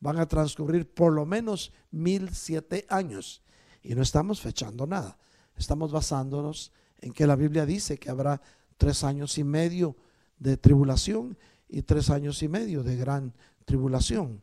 Van 0.00 0.18
a 0.18 0.28
transcurrir 0.28 0.92
por 0.92 1.12
lo 1.12 1.24
menos 1.24 1.72
mil 1.90 2.34
siete 2.34 2.86
años 2.90 3.42
y 3.82 3.94
no 3.94 4.02
estamos 4.02 4.40
fechando 4.40 4.86
nada. 4.86 5.18
Estamos 5.56 5.92
basándonos 5.92 6.72
en 6.98 7.12
que 7.12 7.26
la 7.26 7.36
Biblia 7.36 7.64
dice 7.64 7.98
que 7.98 8.10
habrá 8.10 8.40
tres 8.76 9.02
años 9.02 9.38
y 9.38 9.44
medio 9.44 9.96
de 10.38 10.56
tribulación 10.56 11.38
y 11.70 11.82
tres 11.82 12.10
años 12.10 12.42
y 12.42 12.48
medio 12.48 12.82
de 12.82 12.96
gran 12.96 13.34
tribulación. 13.64 14.42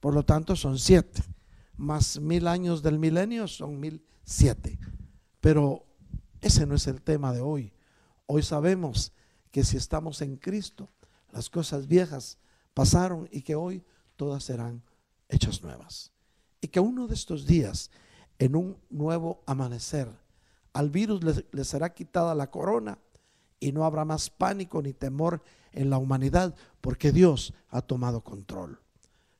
Por 0.00 0.14
lo 0.14 0.24
tanto, 0.24 0.56
son 0.56 0.78
siete. 0.78 1.22
Más 1.76 2.20
mil 2.20 2.46
años 2.46 2.82
del 2.82 2.98
milenio 2.98 3.46
son 3.48 3.78
mil 3.78 4.04
siete. 4.24 4.78
Pero 5.40 5.86
ese 6.40 6.66
no 6.66 6.74
es 6.74 6.86
el 6.86 7.02
tema 7.02 7.32
de 7.32 7.40
hoy. 7.40 7.72
Hoy 8.26 8.42
sabemos 8.42 9.12
que 9.50 9.64
si 9.64 9.76
estamos 9.76 10.20
en 10.22 10.36
Cristo, 10.36 10.90
las 11.30 11.50
cosas 11.50 11.86
viejas 11.86 12.38
pasaron 12.74 13.28
y 13.30 13.42
que 13.42 13.54
hoy 13.54 13.84
todas 14.16 14.44
serán 14.44 14.82
hechas 15.28 15.62
nuevas. 15.62 16.10
Y 16.60 16.68
que 16.68 16.80
uno 16.80 17.06
de 17.06 17.14
estos 17.14 17.46
días, 17.46 17.90
en 18.38 18.56
un 18.56 18.78
nuevo 18.90 19.42
amanecer, 19.46 20.08
al 20.72 20.90
virus 20.90 21.46
le, 21.52 21.64
será 21.64 21.94
quitada 21.94 22.34
la 22.34 22.50
corona 22.50 22.98
y 23.60 23.72
no 23.72 23.84
habrá 23.84 24.04
más 24.04 24.30
pánico 24.30 24.82
ni 24.82 24.92
temor 24.92 25.42
en 25.72 25.90
la 25.90 25.98
humanidad 25.98 26.54
porque 26.80 27.12
Dios 27.12 27.52
ha 27.68 27.82
tomado 27.82 28.22
control. 28.22 28.80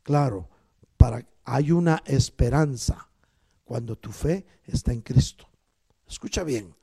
Claro, 0.02 0.48
para 0.96 1.26
hay 1.44 1.70
una 1.70 2.02
esperanza 2.06 3.08
cuando 3.64 3.96
tu 3.96 4.10
fe 4.10 4.44
está 4.64 4.92
en 4.92 5.00
Cristo. 5.00 5.48
Escucha 6.06 6.42
bien, 6.42 6.74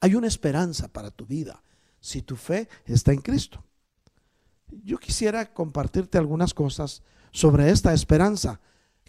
hay 0.00 0.14
una 0.14 0.26
esperanza 0.26 0.88
para 0.88 1.10
tu 1.10 1.26
vida 1.26 1.62
si 1.98 2.22
tu 2.22 2.36
fe 2.36 2.68
está 2.84 3.12
en 3.12 3.20
Cristo. 3.20 3.64
Yo 4.84 4.98
quisiera 4.98 5.52
compartirte 5.52 6.18
algunas 6.18 6.52
cosas 6.52 7.02
sobre 7.30 7.70
esta 7.70 7.94
esperanza 7.94 8.60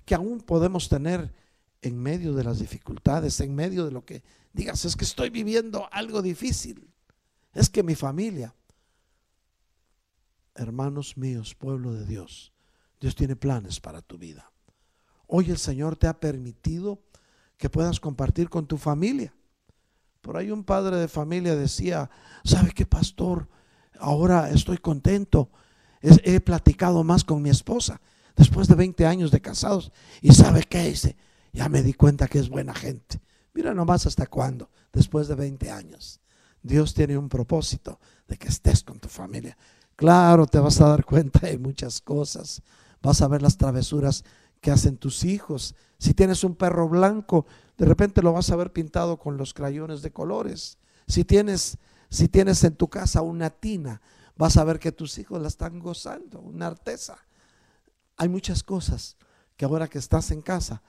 que 0.05 0.15
aún 0.15 0.41
podemos 0.41 0.87
tener 0.87 1.33
en 1.81 2.01
medio 2.01 2.33
de 2.33 2.43
las 2.43 2.59
dificultades, 2.59 3.39
en 3.41 3.53
medio 3.55 3.85
de 3.85 3.91
lo 3.91 4.05
que 4.05 4.23
digas, 4.53 4.85
es 4.85 4.95
que 4.95 5.05
estoy 5.05 5.29
viviendo 5.29 5.89
algo 5.91 6.21
difícil, 6.21 6.92
es 7.53 7.69
que 7.69 7.83
mi 7.83 7.95
familia, 7.95 8.55
hermanos 10.55 11.17
míos, 11.17 11.55
pueblo 11.55 11.93
de 11.93 12.05
Dios, 12.05 12.53
Dios 12.99 13.15
tiene 13.15 13.35
planes 13.35 13.79
para 13.79 14.01
tu 14.01 14.17
vida. 14.17 14.51
Hoy 15.27 15.49
el 15.49 15.57
Señor 15.57 15.95
te 15.95 16.07
ha 16.07 16.19
permitido 16.19 17.01
que 17.57 17.69
puedas 17.69 17.99
compartir 17.99 18.49
con 18.49 18.67
tu 18.67 18.77
familia. 18.77 19.33
Por 20.21 20.37
ahí 20.37 20.51
un 20.51 20.63
padre 20.63 20.97
de 20.97 21.07
familia 21.07 21.55
decía, 21.55 22.09
¿sabe 22.43 22.71
qué, 22.71 22.85
pastor? 22.85 23.49
Ahora 23.99 24.49
estoy 24.49 24.77
contento. 24.77 25.51
He, 26.01 26.39
platicado 26.41 27.03
más 27.03 27.23
con 27.23 27.41
mi 27.41 27.49
esposa 27.49 28.01
después 28.35 28.67
de 28.67 28.75
20 28.75 29.05
años 29.05 29.31
de 29.31 29.41
casados. 29.41 29.91
¿Y 30.21 30.33
sabe 30.33 30.63
qué? 30.63 30.83
Dice, 30.83 31.15
ya 31.53 31.69
me 31.69 31.83
di 31.83 31.93
cuenta 31.93 32.27
que 32.27 32.39
es 32.39 32.49
buena 32.49 32.73
gente. 32.73 33.21
Mira 33.53 33.73
nomás 33.73 34.05
hasta 34.05 34.27
cuándo, 34.27 34.69
después 34.91 35.27
de 35.27 35.35
20 35.35 35.71
años. 35.71 36.19
Dios 36.63 36.93
tiene 36.93 37.17
un 37.17 37.29
propósito 37.29 37.99
de 38.27 38.37
que 38.37 38.47
estés 38.47 38.83
con 38.83 38.99
tu 38.99 39.09
familia. 39.09 39.57
Claro, 39.95 40.47
te 40.47 40.59
vas 40.59 40.81
a 40.81 40.87
dar 40.87 41.05
cuenta 41.05 41.45
de 41.45 41.59
muchas 41.59 42.01
cosas. 42.01 42.63
Vas 43.01 43.21
a 43.21 43.27
ver 43.27 43.41
las 43.41 43.57
travesuras 43.57 44.23
que 44.61 44.71
hacen 44.71 44.97
tus 44.97 45.25
hijos. 45.25 45.75
Si 45.99 46.13
tienes 46.13 46.43
un 46.43 46.55
perro 46.55 46.87
blanco, 46.87 47.45
de 47.77 47.85
repente 47.85 48.21
lo 48.21 48.31
vas 48.31 48.49
a 48.49 48.55
ver 48.55 48.71
pintado 48.71 49.17
con 49.17 49.37
los 49.37 49.53
crayones 49.53 50.01
de 50.01 50.11
colores. 50.11 50.77
Si 51.05 51.25
tienes, 51.25 51.77
si 52.09 52.29
tienes 52.29 52.63
en 52.63 52.75
tu 52.75 52.87
casa 52.87 53.21
una 53.21 53.49
tina, 53.49 54.01
vas 54.37 54.55
a 54.55 54.63
ver 54.63 54.79
que 54.79 54.93
tus 54.93 55.17
hijos 55.17 55.41
la 55.41 55.49
están 55.49 55.79
gozando, 55.79 56.39
una 56.39 56.67
artesa. 56.67 57.17
Hay 58.15 58.29
muchas 58.29 58.63
cosas 58.63 59.17
que 59.57 59.65
ahora 59.65 59.89
que 59.89 59.99
estás 59.99 60.31
en 60.31 60.41
casa 60.41 60.81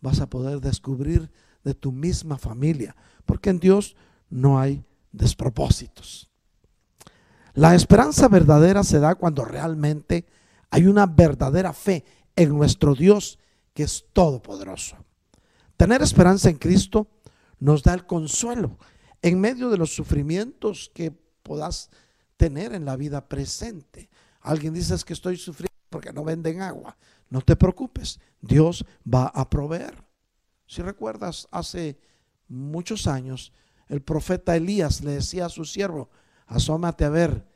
vas 0.00 0.20
a 0.20 0.28
poder 0.28 0.60
descubrir 0.60 1.30
de 1.64 1.74
tu 1.74 1.90
misma 1.90 2.36
familia, 2.36 2.94
porque 3.24 3.50
en 3.50 3.60
Dios 3.60 3.96
no 4.28 4.58
hay 4.58 4.84
despropósitos. 5.12 6.30
La 7.54 7.74
esperanza 7.74 8.28
verdadera 8.28 8.82
se 8.82 8.98
da 8.98 9.14
cuando 9.14 9.44
realmente 9.44 10.26
hay 10.70 10.86
una 10.86 11.06
verdadera 11.06 11.72
fe 11.72 12.04
en 12.34 12.48
nuestro 12.50 12.94
Dios 12.94 13.38
que 13.74 13.82
es 13.82 14.06
todopoderoso. 14.12 14.96
Tener 15.76 16.02
esperanza 16.02 16.48
en 16.48 16.56
Cristo 16.56 17.08
nos 17.58 17.82
da 17.82 17.94
el 17.94 18.06
consuelo 18.06 18.78
en 19.20 19.40
medio 19.40 19.70
de 19.70 19.78
los 19.78 19.94
sufrimientos 19.94 20.90
que 20.94 21.10
puedas 21.10 21.90
tener 22.36 22.74
en 22.74 22.84
la 22.84 22.96
vida 22.96 23.28
presente. 23.28 24.08
Alguien 24.40 24.74
dice 24.74 24.94
que 25.04 25.12
estoy 25.12 25.36
sufriendo 25.36 25.72
porque 25.90 26.12
no 26.12 26.24
venden 26.24 26.62
agua. 26.62 26.96
No 27.28 27.40
te 27.40 27.54
preocupes, 27.54 28.18
Dios 28.40 28.84
va 29.06 29.26
a 29.26 29.48
proveer. 29.48 29.94
Si 30.66 30.82
recuerdas, 30.82 31.46
hace 31.50 31.98
muchos 32.48 33.06
años, 33.06 33.52
el 33.92 34.00
profeta 34.00 34.56
Elías 34.56 35.04
le 35.04 35.10
decía 35.10 35.44
a 35.44 35.50
su 35.50 35.66
siervo, 35.66 36.08
asómate 36.46 37.04
a 37.04 37.10
ver. 37.10 37.46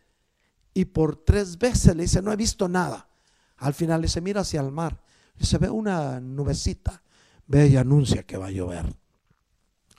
Y 0.74 0.84
por 0.84 1.16
tres 1.16 1.56
veces 1.56 1.96
le 1.96 2.02
dice, 2.02 2.20
no 2.20 2.30
he 2.30 2.36
visto 2.36 2.68
nada. 2.68 3.08
Al 3.56 3.72
final 3.72 4.02
le 4.02 4.06
dice, 4.06 4.20
mira 4.20 4.42
hacia 4.42 4.60
el 4.60 4.70
mar. 4.70 5.02
Y 5.40 5.46
se 5.46 5.56
ve 5.56 5.70
una 5.70 6.20
nubecita. 6.20 7.02
Ve 7.46 7.68
y 7.68 7.78
anuncia 7.78 8.22
que 8.24 8.36
va 8.36 8.48
a 8.48 8.50
llover. 8.50 8.84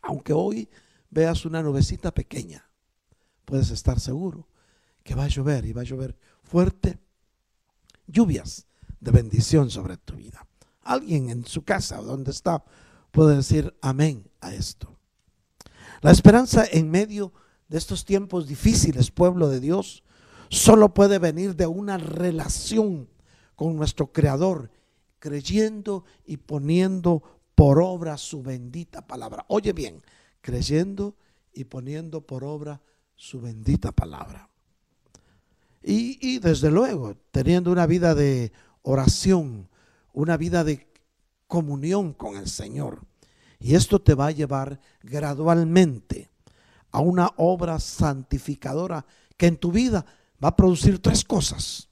Aunque 0.04 0.32
hoy 0.32 0.69
veas 1.10 1.43
una 1.43 1.63
nubecita 1.63 2.13
pequeña, 2.13 2.69
puedes 3.43 3.71
estar 3.71 4.00
seguro 4.00 4.47
que 5.04 5.15
va 5.15 5.23
a 5.23 5.30
llover 5.30 5.65
y 5.65 5.73
va 5.73 5.82
a 5.82 5.86
llover 5.86 6.15
fuerte. 6.43 7.00
Lluvias 8.06 8.67
de 9.00 9.10
bendición 9.10 9.71
sobre 9.71 9.97
tu 9.97 10.13
vida. 10.13 10.45
Alguien 10.84 11.32
en 11.32 11.47
su 11.47 11.63
casa 11.63 12.00
o 12.00 12.04
donde 12.04 12.30
está 12.30 12.63
puede 13.10 13.38
decir 13.38 13.76
amén 13.82 14.30
a 14.39 14.54
esto. 14.54 14.96
La 16.01 16.12
esperanza 16.12 16.65
en 16.69 16.89
medio 16.89 17.33
de 17.67 17.77
estos 17.77 18.05
tiempos 18.05 18.47
difíciles, 18.47 19.12
pueblo 19.12 19.49
de 19.49 19.60
Dios, 19.60 20.03
solo 20.49 20.93
puede 20.93 21.19
venir 21.19 21.55
de 21.55 21.67
una 21.67 21.97
relación 21.97 23.10
con 23.55 23.75
nuestro 23.75 24.12
Creador, 24.12 24.71
creyendo 25.19 26.05
y 26.25 26.38
poniendo 26.38 27.23
por 27.55 27.81
obra 27.81 28.17
su 28.17 28.43
bendita 28.43 29.05
palabra. 29.07 29.45
Oye 29.47 29.73
bien, 29.73 30.01
creyendo 30.41 31.15
y 31.53 31.63
poniendo 31.63 32.21
por 32.21 32.43
obra 32.43 32.81
su 33.15 33.41
bendita 33.41 33.91
palabra. 33.91 34.49
Y, 35.81 36.19
y, 36.21 36.39
desde 36.39 36.69
luego, 36.69 37.15
teniendo 37.31 37.71
una 37.71 37.88
vida 37.88 38.13
de 38.13 38.51
oración, 38.83 39.69
una 40.13 40.38
vida 40.38 40.63
de 40.63 40.88
comunión 41.47 42.13
con 42.13 42.38
el 42.38 42.47
Señor. 42.47 43.01
Y 43.60 43.76
esto 43.76 44.00
te 44.00 44.13
va 44.13 44.28
a 44.28 44.32
llevar 44.32 44.80
gradualmente 45.02 46.30
a 46.91 47.00
una 47.00 47.32
obra 47.38 47.80
santificadora 47.80 49.06
que 49.36 49.48
en 49.48 49.58
tu 49.58 49.72
vida 49.72 50.06
va 50.43 50.50
a 50.50 50.56
producir 50.56 51.02
tres 51.02 51.24
cosas. 51.24 51.89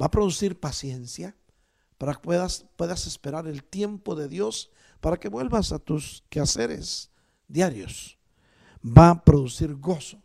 Va 0.00 0.06
a 0.06 0.10
producir 0.10 0.58
paciencia 0.58 1.36
para 1.96 2.14
que 2.14 2.20
puedas, 2.20 2.66
puedas 2.76 3.06
esperar 3.06 3.46
el 3.46 3.64
tiempo 3.64 4.14
de 4.14 4.28
Dios 4.28 4.70
para 5.00 5.18
que 5.18 5.28
vuelvas 5.28 5.72
a 5.72 5.78
tus 5.78 6.24
quehaceres 6.28 7.10
diarios. 7.46 8.18
Va 8.84 9.10
a 9.10 9.24
producir 9.24 9.74
gozo 9.74 10.22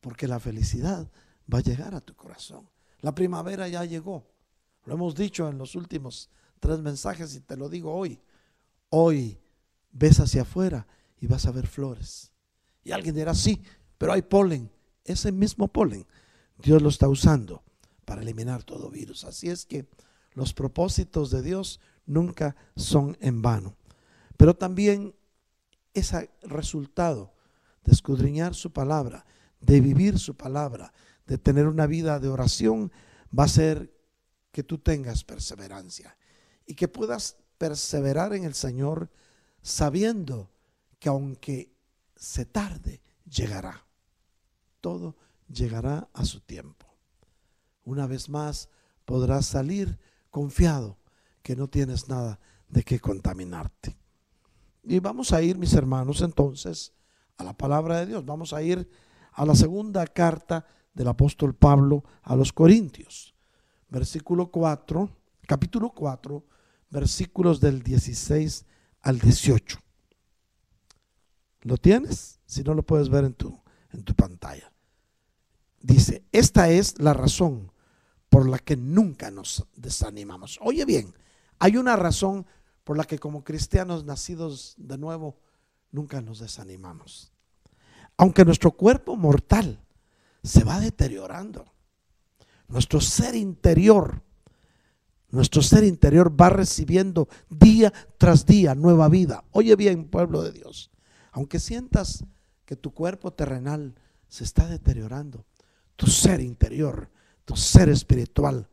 porque 0.00 0.28
la 0.28 0.38
felicidad 0.38 1.10
va 1.52 1.58
a 1.58 1.62
llegar 1.62 1.94
a 1.94 2.00
tu 2.00 2.14
corazón. 2.14 2.68
La 3.00 3.14
primavera 3.14 3.68
ya 3.68 3.84
llegó. 3.84 4.26
Lo 4.84 4.94
hemos 4.94 5.14
dicho 5.14 5.48
en 5.48 5.58
los 5.58 5.74
últimos 5.74 6.30
tres 6.60 6.78
mensajes 6.78 7.34
y 7.34 7.40
te 7.40 7.56
lo 7.56 7.68
digo 7.68 7.92
hoy. 7.92 8.20
Hoy 8.90 9.38
ves 9.92 10.20
hacia 10.20 10.42
afuera 10.42 10.86
y 11.20 11.26
vas 11.26 11.46
a 11.46 11.52
ver 11.52 11.66
flores. 11.66 12.32
Y 12.84 12.92
alguien 12.92 13.14
dirá, 13.14 13.34
sí, 13.34 13.62
pero 13.98 14.12
hay 14.12 14.22
polen. 14.22 14.70
Ese 15.04 15.32
mismo 15.32 15.68
polen 15.68 16.06
Dios 16.58 16.82
lo 16.82 16.88
está 16.88 17.08
usando 17.08 17.62
para 18.04 18.22
eliminar 18.22 18.64
todo 18.64 18.90
virus. 18.90 19.24
Así 19.24 19.48
es 19.48 19.66
que 19.66 19.86
los 20.32 20.52
propósitos 20.52 21.30
de 21.30 21.42
Dios 21.42 21.80
nunca 22.06 22.56
son 22.76 23.16
en 23.20 23.42
vano. 23.42 23.76
Pero 24.36 24.54
también 24.54 25.14
ese 25.94 26.30
resultado 26.42 27.34
de 27.84 27.92
escudriñar 27.92 28.54
su 28.54 28.72
palabra, 28.72 29.24
de 29.60 29.80
vivir 29.80 30.18
su 30.18 30.36
palabra, 30.36 30.92
de 31.26 31.38
tener 31.38 31.66
una 31.66 31.86
vida 31.86 32.20
de 32.20 32.28
oración, 32.28 32.92
va 33.36 33.44
a 33.44 33.48
ser 33.48 33.92
que 34.52 34.62
tú 34.62 34.78
tengas 34.78 35.24
perseverancia 35.24 36.16
y 36.66 36.74
que 36.74 36.88
puedas 36.88 37.36
perseverar 37.58 38.34
en 38.34 38.44
el 38.44 38.54
Señor 38.54 39.10
sabiendo 39.66 40.48
que 41.00 41.08
aunque 41.08 41.74
se 42.14 42.46
tarde, 42.46 43.02
llegará. 43.28 43.84
Todo 44.80 45.16
llegará 45.48 46.08
a 46.12 46.24
su 46.24 46.40
tiempo. 46.40 46.86
Una 47.82 48.06
vez 48.06 48.28
más 48.28 48.68
podrás 49.04 49.46
salir 49.46 49.98
confiado 50.30 50.98
que 51.42 51.56
no 51.56 51.66
tienes 51.66 52.08
nada 52.08 52.38
de 52.68 52.84
qué 52.84 53.00
contaminarte. 53.00 53.96
Y 54.84 55.00
vamos 55.00 55.32
a 55.32 55.42
ir, 55.42 55.58
mis 55.58 55.74
hermanos, 55.74 56.20
entonces 56.20 56.92
a 57.36 57.42
la 57.42 57.52
palabra 57.52 57.98
de 57.98 58.06
Dios. 58.06 58.24
Vamos 58.24 58.52
a 58.52 58.62
ir 58.62 58.88
a 59.32 59.44
la 59.44 59.56
segunda 59.56 60.06
carta 60.06 60.64
del 60.94 61.08
apóstol 61.08 61.56
Pablo 61.56 62.04
a 62.22 62.36
los 62.36 62.52
Corintios. 62.52 63.34
Versículo 63.88 64.48
4, 64.48 65.10
capítulo 65.44 65.90
4, 65.90 66.44
versículos 66.88 67.60
del 67.60 67.82
16 67.82 68.64
al 69.06 69.20
18. 69.20 69.78
¿Lo 71.60 71.76
tienes? 71.76 72.40
Si 72.44 72.64
no 72.64 72.74
lo 72.74 72.82
puedes 72.82 73.08
ver 73.08 73.24
en 73.24 73.34
tu, 73.34 73.62
en 73.92 74.02
tu 74.02 74.16
pantalla. 74.16 74.72
Dice, 75.80 76.24
esta 76.32 76.70
es 76.70 76.98
la 76.98 77.14
razón 77.14 77.70
por 78.28 78.48
la 78.48 78.58
que 78.58 78.76
nunca 78.76 79.30
nos 79.30 79.64
desanimamos. 79.76 80.58
Oye 80.60 80.84
bien, 80.84 81.14
hay 81.60 81.76
una 81.76 81.94
razón 81.94 82.46
por 82.82 82.96
la 82.96 83.04
que 83.04 83.20
como 83.20 83.44
cristianos 83.44 84.04
nacidos 84.04 84.74
de 84.76 84.98
nuevo 84.98 85.38
nunca 85.92 86.20
nos 86.20 86.40
desanimamos. 86.40 87.32
Aunque 88.16 88.44
nuestro 88.44 88.72
cuerpo 88.72 89.14
mortal 89.14 89.86
se 90.42 90.64
va 90.64 90.80
deteriorando, 90.80 91.64
nuestro 92.66 93.00
ser 93.00 93.36
interior 93.36 94.24
nuestro 95.36 95.62
ser 95.62 95.84
interior 95.84 96.34
va 96.38 96.50
recibiendo 96.50 97.28
día 97.48 97.92
tras 98.18 98.46
día 98.46 98.74
nueva 98.74 99.08
vida. 99.08 99.44
Oye 99.52 99.76
bien, 99.76 100.08
pueblo 100.08 100.42
de 100.42 100.52
Dios, 100.52 100.90
aunque 101.30 101.60
sientas 101.60 102.24
que 102.64 102.76
tu 102.76 102.92
cuerpo 102.92 103.32
terrenal 103.32 103.94
se 104.28 104.44
está 104.44 104.66
deteriorando, 104.66 105.46
tu 105.94 106.06
ser 106.06 106.40
interior, 106.40 107.10
tu 107.44 107.56
ser 107.56 107.88
espiritual, 107.88 108.68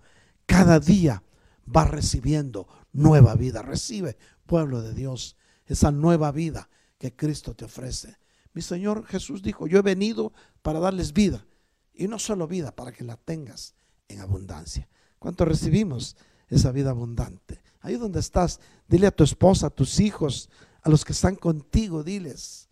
cada 0.45 0.80
día 0.80 1.23
va 1.65 1.86
recibiendo 1.86 2.67
nueva 2.91 3.36
vida. 3.36 3.62
Recibe, 3.62 4.17
pueblo 4.45 4.82
de 4.82 4.93
Dios, 4.93 5.38
esa 5.65 5.91
nueva 5.91 6.32
vida 6.32 6.69
que 6.97 7.15
Cristo 7.15 7.56
te 7.56 7.65
ofrece. 7.65 8.17
Mi 8.54 8.62
Señor 8.62 9.06
Jesús 9.06 9.41
dijo, 9.41 9.67
yo 9.67 9.80
he 9.80 9.84
venido 9.84 10.34
para 10.62 10.80
darles 10.80 11.13
vida. 11.13 11.45
Y 11.93 12.08
no 12.08 12.17
solo 12.19 12.47
vida, 12.47 12.76
para 12.76 12.91
que 12.91 13.04
la 13.04 13.17
tengas 13.17 13.76
en 14.08 14.19
abundancia. 14.19 14.88
¿Cuánto 15.19 15.45
recibimos 15.45 16.17
esa 16.49 16.71
vida 16.71 16.91
abundante? 16.91 17.62
Ahí 17.82 17.95
donde 17.95 18.19
estás, 18.19 18.60
dile 18.88 19.08
a 19.08 19.12
tu 19.12 19.23
esposa, 19.23 19.67
a 19.67 19.69
tus 19.69 19.99
hijos, 19.99 20.49
a 20.82 20.89
los 20.89 21.03
que 21.06 21.13
están 21.13 21.36
contigo, 21.36 22.03
diles, 22.03 22.69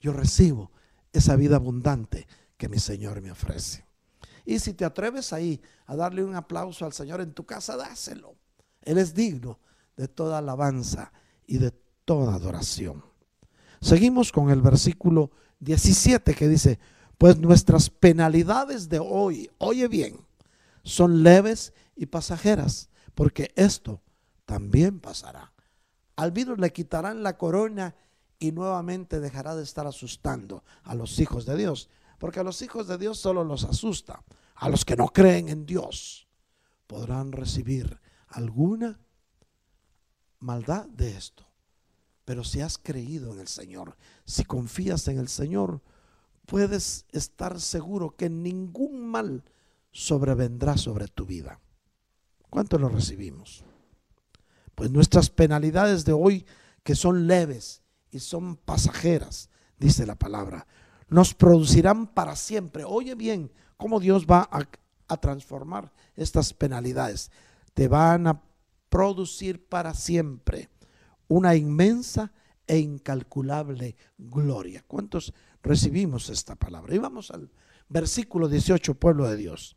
yo 0.00 0.12
recibo 0.12 0.70
esa 1.12 1.36
vida 1.36 1.56
abundante 1.56 2.26
que 2.56 2.68
mi 2.68 2.78
Señor 2.78 3.20
me 3.20 3.30
ofrece. 3.30 3.84
Y 4.44 4.58
si 4.58 4.74
te 4.74 4.84
atreves 4.84 5.32
ahí 5.32 5.60
a 5.86 5.96
darle 5.96 6.24
un 6.24 6.34
aplauso 6.34 6.84
al 6.84 6.92
Señor 6.92 7.20
en 7.20 7.32
tu 7.32 7.44
casa, 7.44 7.76
dáselo. 7.76 8.36
Él 8.82 8.98
es 8.98 9.14
digno 9.14 9.58
de 9.96 10.08
toda 10.08 10.38
alabanza 10.38 11.12
y 11.46 11.58
de 11.58 11.72
toda 12.04 12.34
adoración. 12.34 13.04
Seguimos 13.80 14.32
con 14.32 14.50
el 14.50 14.60
versículo 14.60 15.30
17 15.60 16.34
que 16.34 16.48
dice, 16.48 16.78
pues 17.18 17.38
nuestras 17.38 17.90
penalidades 17.90 18.88
de 18.88 18.98
hoy, 18.98 19.50
oye 19.58 19.88
bien, 19.88 20.26
son 20.82 21.22
leves 21.22 21.72
y 21.96 22.06
pasajeras, 22.06 22.89
porque 23.20 23.52
esto 23.54 24.00
también 24.46 24.98
pasará. 24.98 25.52
Al 26.16 26.32
virus 26.32 26.58
le 26.58 26.72
quitarán 26.72 27.22
la 27.22 27.36
corona 27.36 27.94
y 28.38 28.50
nuevamente 28.50 29.20
dejará 29.20 29.54
de 29.54 29.62
estar 29.62 29.86
asustando 29.86 30.64
a 30.84 30.94
los 30.94 31.18
hijos 31.18 31.44
de 31.44 31.54
Dios, 31.58 31.90
porque 32.18 32.40
a 32.40 32.42
los 32.42 32.62
hijos 32.62 32.88
de 32.88 32.96
Dios 32.96 33.18
solo 33.18 33.44
los 33.44 33.64
asusta. 33.64 34.24
A 34.54 34.70
los 34.70 34.86
que 34.86 34.96
no 34.96 35.08
creen 35.08 35.50
en 35.50 35.66
Dios 35.66 36.28
podrán 36.86 37.32
recibir 37.32 38.00
alguna 38.28 38.98
maldad 40.38 40.86
de 40.86 41.14
esto. 41.14 41.46
Pero 42.24 42.42
si 42.42 42.62
has 42.62 42.78
creído 42.78 43.34
en 43.34 43.40
el 43.40 43.48
Señor, 43.48 43.98
si 44.24 44.44
confías 44.44 45.08
en 45.08 45.18
el 45.18 45.28
Señor, 45.28 45.82
puedes 46.46 47.04
estar 47.12 47.60
seguro 47.60 48.16
que 48.16 48.30
ningún 48.30 49.06
mal 49.10 49.44
sobrevendrá 49.92 50.78
sobre 50.78 51.06
tu 51.06 51.26
vida. 51.26 51.60
¿Cuánto 52.50 52.78
lo 52.78 52.88
recibimos? 52.88 53.64
Pues 54.74 54.90
nuestras 54.90 55.30
penalidades 55.30 56.04
de 56.04 56.12
hoy, 56.12 56.44
que 56.82 56.94
son 56.94 57.26
leves 57.26 57.82
y 58.10 58.18
son 58.18 58.56
pasajeras, 58.56 59.48
dice 59.78 60.04
la 60.04 60.16
palabra, 60.16 60.66
nos 61.08 61.34
producirán 61.34 62.08
para 62.08 62.36
siempre. 62.36 62.84
Oye 62.84 63.14
bien, 63.14 63.52
cómo 63.76 64.00
Dios 64.00 64.26
va 64.26 64.48
a, 64.50 64.68
a 65.08 65.16
transformar 65.18 65.92
estas 66.16 66.52
penalidades. 66.52 67.30
Te 67.72 67.88
van 67.88 68.26
a 68.26 68.42
producir 68.88 69.64
para 69.68 69.94
siempre 69.94 70.68
una 71.28 71.54
inmensa 71.54 72.32
e 72.66 72.78
incalculable 72.78 73.96
gloria. 74.18 74.84
¿Cuántos 74.86 75.32
recibimos 75.62 76.28
esta 76.28 76.56
palabra? 76.56 76.94
Y 76.94 76.98
vamos 76.98 77.30
al 77.30 77.50
versículo 77.88 78.48
18, 78.48 78.94
pueblo 78.94 79.28
de 79.28 79.36
Dios. 79.36 79.76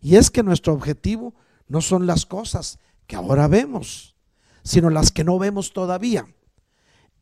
Y 0.00 0.16
es 0.16 0.30
que 0.30 0.42
nuestro 0.42 0.72
objetivo 0.72 1.34
no 1.68 1.80
son 1.80 2.06
las 2.06 2.26
cosas 2.26 2.78
que 3.06 3.16
ahora 3.16 3.48
vemos, 3.48 4.16
sino 4.62 4.90
las 4.90 5.10
que 5.10 5.24
no 5.24 5.38
vemos 5.38 5.72
todavía. 5.72 6.26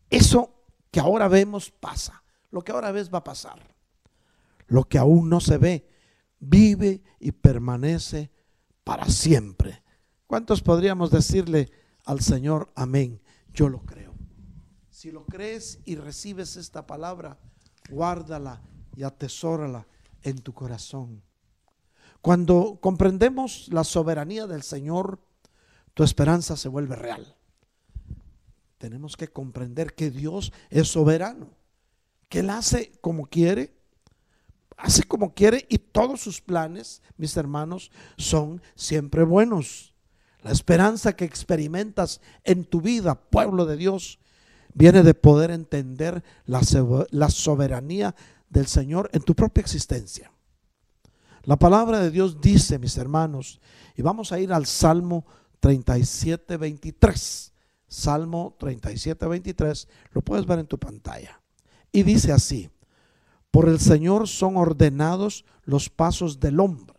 Eso 0.09 0.65
que 0.91 1.01
ahora 1.01 1.29
vemos 1.29 1.71
pasa. 1.71 2.23
Lo 2.51 2.63
que 2.63 2.73
ahora 2.73 2.93
ves 2.93 3.13
va 3.13 3.19
a 3.19 3.25
pasar. 3.25 3.75
Lo 4.67 4.85
que 4.85 4.99
aún 4.99 5.29
no 5.29 5.41
se 5.41 5.59
ve 5.59 5.87
vive 6.41 7.03
y 7.21 7.33
permanece 7.33 8.31
para 8.83 9.09
siempre. 9.09 9.83
¿Cuántos 10.27 10.63
podríamos 10.63 11.11
decirle 11.11 11.71
al 12.05 12.21
Señor 12.21 12.73
amén? 12.75 13.23
Yo 13.53 13.69
lo 13.69 13.83
creo. 13.83 14.15
Si 14.91 15.11
lo 15.11 15.25
crees 15.27 15.81
y 15.85 15.97
recibes 15.97 16.57
esta 16.57 16.87
palabra, 16.87 17.39
guárdala 17.89 18.63
y 18.97 19.03
atesórala 19.03 19.87
en 20.23 20.41
tu 20.41 20.53
corazón. 20.53 21.23
Cuando 22.23 22.79
comprendemos 22.81 23.69
la 23.71 23.85
soberanía 23.85 24.47
del 24.47 24.63
Señor, 24.63 25.21
tu 25.95 26.05
esperanza 26.05 26.57
se 26.57 26.69
vuelve 26.69 26.97
real. 26.97 27.37
Tenemos 28.79 29.17
que 29.17 29.29
comprender 29.29 29.95
que 29.95 30.11
Dios 30.11 30.53
es 30.71 30.89
soberano, 30.89 31.51
que 32.29 32.41
Él 32.41 32.51
hace 32.51 32.93
como 33.01 33.27
quiere, 33.27 33.75
hace 34.77 35.03
como 35.05 35.35
quiere 35.35 35.67
y 35.69 35.79
todos 35.79 36.21
sus 36.21 36.41
planes, 36.41 37.03
mis 37.17 37.37
hermanos, 37.37 37.91
son 38.17 38.63
siempre 38.75 39.25
buenos. 39.25 39.95
La 40.43 40.53
esperanza 40.53 41.15
que 41.15 41.27
experimentas 41.27 42.21
en 42.45 42.65
tu 42.65 42.81
vida, 42.81 43.15
pueblo 43.15 43.67
de 43.67 43.77
Dios, 43.77 44.19
viene 44.73 45.03
de 45.03 45.15
poder 45.15 45.51
entender 45.51 46.23
la, 46.47 46.63
soberanía 47.31 48.15
del 48.49 48.67
Señor 48.67 49.11
en 49.13 49.23
tu 49.23 49.35
propia 49.35 49.61
existencia. 49.61 50.33
La 51.45 51.59
palabra 51.59 52.01
de 52.01 52.11
Dios 52.11 52.41
dice, 52.41 52.79
mis 52.79 52.97
hermanos, 52.99 53.61
y 53.97 54.03
vamos 54.03 54.33
a 54.33 54.39
ir 54.39 54.53
al 54.53 54.67
Salmo 54.67 55.25
37, 55.61 56.57
23. 56.57 57.53
Salmo 57.89 58.57
37, 58.59 59.27
23, 59.27 59.89
lo 60.13 60.23
puedes 60.23 60.47
ver 60.47 60.59
en 60.61 60.67
tu 60.67 60.79
pantalla. 60.79 61.41
Y 61.91 62.03
dice 62.03 62.33
así, 62.33 62.71
por 63.51 63.69
el 63.69 63.81
Señor 63.81 64.29
son 64.29 64.57
ordenados 64.57 65.45
los 65.65 65.89
pasos 65.89 66.39
del 66.39 66.61
hombre, 66.61 66.99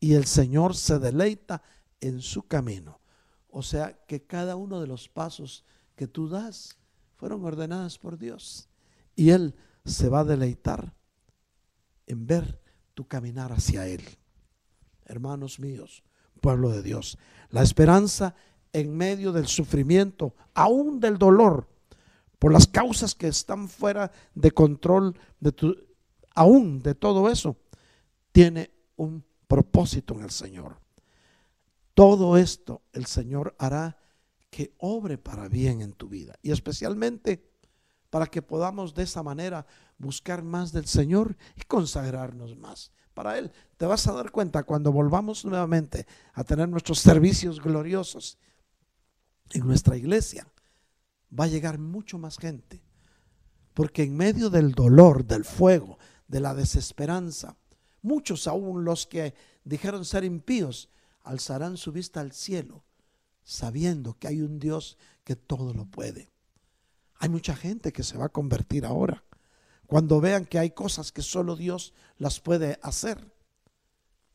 y 0.00 0.14
el 0.14 0.26
Señor 0.26 0.74
se 0.74 0.98
deleita 0.98 1.62
en 2.00 2.20
su 2.20 2.42
camino. 2.42 3.00
O 3.48 3.62
sea 3.62 4.04
que 4.06 4.24
cada 4.24 4.56
uno 4.56 4.80
de 4.80 4.86
los 4.86 5.08
pasos 5.08 5.64
que 5.94 6.06
tú 6.06 6.28
das 6.28 6.78
fueron 7.14 7.44
ordenados 7.44 7.98
por 7.98 8.18
Dios. 8.18 8.68
Y 9.14 9.30
Él 9.30 9.54
se 9.84 10.08
va 10.08 10.20
a 10.20 10.24
deleitar 10.24 10.94
en 12.06 12.26
ver 12.26 12.60
tu 12.96 13.06
caminar 13.06 13.52
hacia 13.52 13.86
Él. 13.86 14.02
Hermanos 15.04 15.60
míos, 15.60 16.02
pueblo 16.40 16.70
de 16.70 16.82
Dios, 16.82 17.18
la 17.50 17.62
esperanza 17.62 18.34
en 18.72 18.96
medio 18.96 19.32
del 19.32 19.48
sufrimiento, 19.48 20.34
aún 20.54 20.98
del 20.98 21.18
dolor, 21.18 21.68
por 22.38 22.52
las 22.52 22.66
causas 22.66 23.14
que 23.14 23.28
están 23.28 23.68
fuera 23.68 24.10
de 24.34 24.50
control 24.50 25.14
de 25.40 25.52
tu, 25.52 25.76
aún 26.34 26.82
de 26.82 26.94
todo 26.94 27.28
eso, 27.28 27.58
tiene 28.32 28.70
un 28.96 29.22
propósito 29.46 30.14
en 30.14 30.22
el 30.22 30.30
Señor. 30.30 30.80
Todo 31.92 32.38
esto 32.38 32.80
el 32.94 33.04
Señor 33.04 33.54
hará 33.58 33.98
que 34.48 34.74
obre 34.78 35.18
para 35.18 35.48
bien 35.48 35.82
en 35.82 35.92
tu 35.92 36.08
vida 36.08 36.34
y 36.40 36.50
especialmente 36.50 37.46
para 38.08 38.26
que 38.26 38.40
podamos 38.40 38.94
de 38.94 39.02
esa 39.02 39.22
manera 39.22 39.66
buscar 39.98 40.42
más 40.42 40.72
del 40.72 40.86
Señor 40.86 41.36
y 41.56 41.62
consagrarnos 41.62 42.56
más 42.56 42.92
para 43.14 43.38
Él. 43.38 43.50
Te 43.76 43.86
vas 43.86 44.06
a 44.06 44.12
dar 44.12 44.30
cuenta 44.30 44.64
cuando 44.64 44.92
volvamos 44.92 45.44
nuevamente 45.44 46.06
a 46.34 46.44
tener 46.44 46.68
nuestros 46.68 46.98
servicios 46.98 47.60
gloriosos 47.60 48.38
en 49.50 49.66
nuestra 49.66 49.96
iglesia, 49.96 50.46
va 51.38 51.44
a 51.44 51.48
llegar 51.48 51.78
mucho 51.78 52.18
más 52.18 52.38
gente. 52.38 52.82
Porque 53.74 54.02
en 54.02 54.16
medio 54.16 54.50
del 54.50 54.72
dolor, 54.72 55.24
del 55.24 55.44
fuego, 55.44 55.98
de 56.28 56.40
la 56.40 56.54
desesperanza, 56.54 57.56
muchos 58.02 58.46
aún 58.46 58.84
los 58.84 59.06
que 59.06 59.34
dijeron 59.64 60.04
ser 60.04 60.24
impíos, 60.24 60.90
alzarán 61.22 61.76
su 61.76 61.92
vista 61.92 62.20
al 62.20 62.32
cielo, 62.32 62.84
sabiendo 63.42 64.14
que 64.18 64.28
hay 64.28 64.40
un 64.40 64.58
Dios 64.58 64.96
que 65.24 65.36
todo 65.36 65.74
lo 65.74 65.86
puede. 65.86 66.30
Hay 67.18 67.28
mucha 67.28 67.56
gente 67.56 67.92
que 67.92 68.02
se 68.02 68.16
va 68.16 68.26
a 68.26 68.30
convertir 68.30 68.84
ahora 68.84 69.25
cuando 69.86 70.20
vean 70.20 70.44
que 70.44 70.58
hay 70.58 70.70
cosas 70.70 71.12
que 71.12 71.22
solo 71.22 71.56
Dios 71.56 71.94
las 72.18 72.40
puede 72.40 72.78
hacer. 72.82 73.32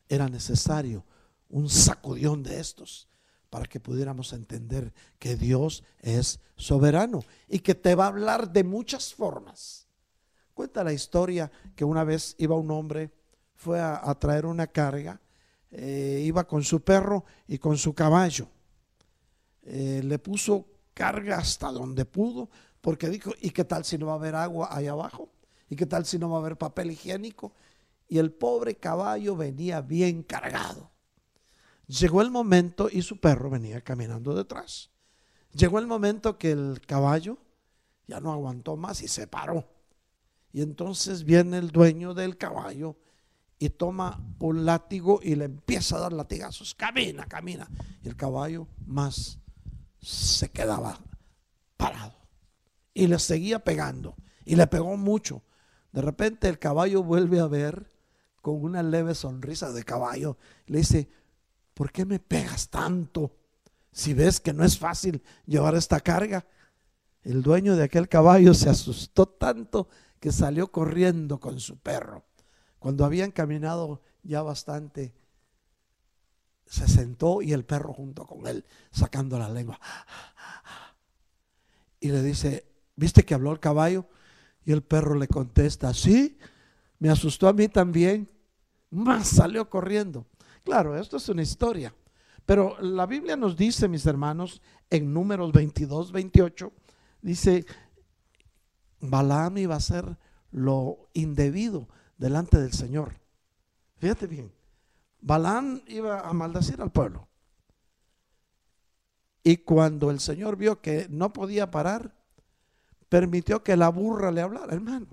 Era 0.08 0.28
necesario 0.28 1.04
un 1.48 1.68
sacudión 1.68 2.42
de 2.42 2.60
estos 2.60 3.08
para 3.50 3.66
que 3.66 3.80
pudiéramos 3.80 4.32
entender 4.32 4.94
que 5.18 5.36
Dios 5.36 5.84
es 6.00 6.40
soberano 6.56 7.22
y 7.48 7.58
que 7.58 7.74
te 7.74 7.94
va 7.94 8.04
a 8.04 8.08
hablar 8.08 8.50
de 8.50 8.64
muchas 8.64 9.12
formas. 9.12 9.86
Cuenta 10.54 10.82
la 10.82 10.92
historia 10.92 11.50
que 11.76 11.84
una 11.84 12.02
vez 12.02 12.34
iba 12.38 12.56
un 12.56 12.70
hombre, 12.70 13.12
fue 13.54 13.78
a, 13.78 14.14
traer 14.18 14.46
una 14.46 14.66
carga, 14.66 15.20
eh, 15.70 16.22
iba 16.24 16.44
con 16.44 16.64
su 16.64 16.80
perro 16.80 17.24
y 17.46 17.58
con 17.58 17.76
su 17.76 17.94
caballo. 17.94 18.48
Eh, 19.64 20.00
le 20.02 20.18
puso 20.18 20.66
carga 20.94 21.36
hasta 21.36 21.70
donde 21.70 22.04
pudo, 22.04 22.48
porque 22.80 23.08
dijo, 23.08 23.32
¿y 23.40 23.50
qué 23.50 23.64
tal 23.64 23.84
si 23.84 23.98
no 23.98 24.06
va 24.06 24.12
a 24.12 24.16
haber 24.16 24.34
agua 24.34 24.68
ahí 24.70 24.86
abajo? 24.86 25.28
¿Y 25.72 25.76
qué 25.76 25.86
tal 25.86 26.04
si 26.04 26.18
no 26.18 26.28
va 26.28 26.36
a 26.36 26.40
haber 26.40 26.58
papel 26.58 26.90
higiénico? 26.90 27.54
Y 28.06 28.18
el 28.18 28.30
pobre 28.30 28.74
caballo 28.74 29.36
venía 29.36 29.80
bien 29.80 30.22
cargado. 30.22 30.90
Llegó 31.86 32.20
el 32.20 32.30
momento 32.30 32.90
y 32.92 33.00
su 33.00 33.18
perro 33.18 33.48
venía 33.48 33.80
caminando 33.80 34.34
detrás. 34.34 34.90
Llegó 35.54 35.78
el 35.78 35.86
momento 35.86 36.36
que 36.36 36.50
el 36.50 36.82
caballo 36.86 37.38
ya 38.06 38.20
no 38.20 38.32
aguantó 38.32 38.76
más 38.76 39.02
y 39.02 39.08
se 39.08 39.26
paró. 39.26 39.66
Y 40.52 40.60
entonces 40.60 41.24
viene 41.24 41.56
el 41.56 41.70
dueño 41.70 42.12
del 42.12 42.36
caballo 42.36 42.98
y 43.58 43.70
toma 43.70 44.22
un 44.40 44.66
látigo 44.66 45.20
y 45.22 45.36
le 45.36 45.46
empieza 45.46 45.96
a 45.96 46.00
dar 46.00 46.12
latigazos. 46.12 46.74
Camina, 46.74 47.24
camina. 47.24 47.66
Y 48.02 48.08
el 48.08 48.16
caballo 48.16 48.68
más 48.84 49.38
se 50.02 50.50
quedaba 50.50 51.00
parado. 51.78 52.18
Y 52.92 53.06
le 53.06 53.18
seguía 53.18 53.64
pegando. 53.64 54.16
Y 54.44 54.56
le 54.56 54.66
pegó 54.66 54.98
mucho. 54.98 55.42
De 55.92 56.00
repente 56.00 56.48
el 56.48 56.58
caballo 56.58 57.02
vuelve 57.02 57.38
a 57.40 57.46
ver 57.46 57.86
con 58.40 58.62
una 58.62 58.82
leve 58.82 59.14
sonrisa 59.14 59.70
de 59.72 59.84
caballo. 59.84 60.38
Le 60.66 60.78
dice, 60.78 61.08
¿por 61.74 61.92
qué 61.92 62.04
me 62.04 62.18
pegas 62.18 62.70
tanto? 62.70 63.36
Si 63.92 64.14
ves 64.14 64.40
que 64.40 64.52
no 64.52 64.64
es 64.64 64.78
fácil 64.78 65.22
llevar 65.46 65.74
esta 65.74 66.00
carga. 66.00 66.46
El 67.22 67.42
dueño 67.42 67.76
de 67.76 67.84
aquel 67.84 68.08
caballo 68.08 68.54
se 68.54 68.70
asustó 68.70 69.26
tanto 69.26 69.88
que 70.18 70.32
salió 70.32 70.72
corriendo 70.72 71.38
con 71.38 71.60
su 71.60 71.78
perro. 71.78 72.24
Cuando 72.78 73.04
habían 73.04 73.30
caminado 73.30 74.02
ya 74.22 74.42
bastante, 74.42 75.14
se 76.66 76.88
sentó 76.88 77.42
y 77.42 77.52
el 77.52 77.64
perro 77.64 77.92
junto 77.92 78.26
con 78.26 78.46
él, 78.46 78.64
sacando 78.90 79.38
la 79.38 79.50
lengua. 79.50 79.78
Y 82.00 82.08
le 82.08 82.22
dice, 82.22 82.66
¿viste 82.96 83.24
que 83.24 83.34
habló 83.34 83.52
el 83.52 83.60
caballo? 83.60 84.06
Y 84.64 84.72
el 84.72 84.82
perro 84.82 85.14
le 85.14 85.28
contesta, 85.28 85.92
sí, 85.92 86.38
me 86.98 87.10
asustó 87.10 87.48
a 87.48 87.52
mí 87.52 87.68
también. 87.68 88.28
Más 88.90 89.28
salió 89.28 89.68
corriendo. 89.68 90.26
Claro, 90.64 90.96
esto 90.96 91.16
es 91.16 91.28
una 91.28 91.42
historia. 91.42 91.94
Pero 92.46 92.76
la 92.80 93.06
Biblia 93.06 93.36
nos 93.36 93.56
dice, 93.56 93.88
mis 93.88 94.06
hermanos, 94.06 94.60
en 94.90 95.12
números 95.12 95.52
22, 95.52 96.12
28, 96.12 96.72
dice, 97.22 97.64
Balaam 99.00 99.58
iba 99.58 99.74
a 99.74 99.78
hacer 99.78 100.16
lo 100.50 101.08
indebido 101.14 101.88
delante 102.18 102.60
del 102.60 102.72
Señor. 102.72 103.20
Fíjate 103.98 104.26
bien, 104.26 104.52
Balaam 105.20 105.82
iba 105.86 106.20
a 106.20 106.32
maldecir 106.32 106.80
al 106.82 106.92
pueblo. 106.92 107.28
Y 109.44 109.58
cuando 109.58 110.10
el 110.10 110.20
Señor 110.20 110.56
vio 110.56 110.80
que 110.80 111.06
no 111.10 111.32
podía 111.32 111.70
parar, 111.70 112.14
permitió 113.12 113.62
que 113.62 113.76
la 113.76 113.90
burra 113.90 114.32
le 114.32 114.40
hablara, 114.40 114.72
hermano. 114.72 115.06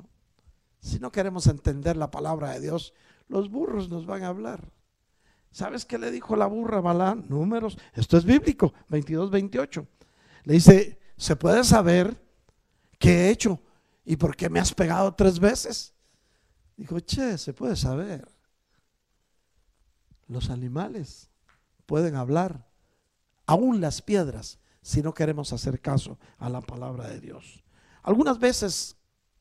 Si 0.80 1.00
no 1.00 1.12
queremos 1.12 1.47
entender 1.47 1.97
la 1.97 2.10
palabra 2.10 2.52
de 2.52 2.62
Dios, 2.62 2.93
los 3.28 3.52
burros 3.52 3.89
nos 3.89 4.06
van 4.06 4.24
a 4.24 4.30
hablar. 4.30 4.72
¿Sabes 5.52 5.84
qué 5.84 5.97
le 5.97 6.10
dijo 6.10 6.38
la 6.38 6.45
burra 6.45 6.78
a 6.78 6.82
Balaam? 6.82 7.26
Números, 7.28 7.78
esto 7.93 8.16
es 8.16 8.24
bíblico, 8.24 8.74
22, 8.88 9.32
28. 9.32 9.86
Le 10.45 10.54
dice, 10.54 10.97
¿se 11.18 11.36
puede 11.36 11.66
saber 11.66 12.26
qué 12.97 13.10
he 13.10 13.32
hecho 13.32 13.60
y 14.06 14.16
por 14.16 14.38
qué 14.38 14.50
me 14.50 14.62
has 14.62 14.74
pegado 14.74 15.14
tres 15.14 15.38
veces? 15.38 15.93
Dijo, 16.78 17.02
che, 17.02 17.38
se 17.38 17.52
puede 17.52 17.76
saber. 17.76 18.26
Los 20.30 20.50
animales 20.50 21.30
pueden 21.86 22.16
hablar, 22.16 22.66
aún 23.45 23.82
las 23.82 24.02
piedras, 24.02 24.58
si 24.82 25.02
no 25.02 25.14
queremos 25.14 25.52
hacer 25.52 25.82
caso 25.82 26.18
a 26.38 26.47
la 26.47 26.62
palabra 26.62 27.10
de 27.10 27.20
Dios. 27.20 27.62
Algunas 28.04 28.39
veces, 28.39 28.95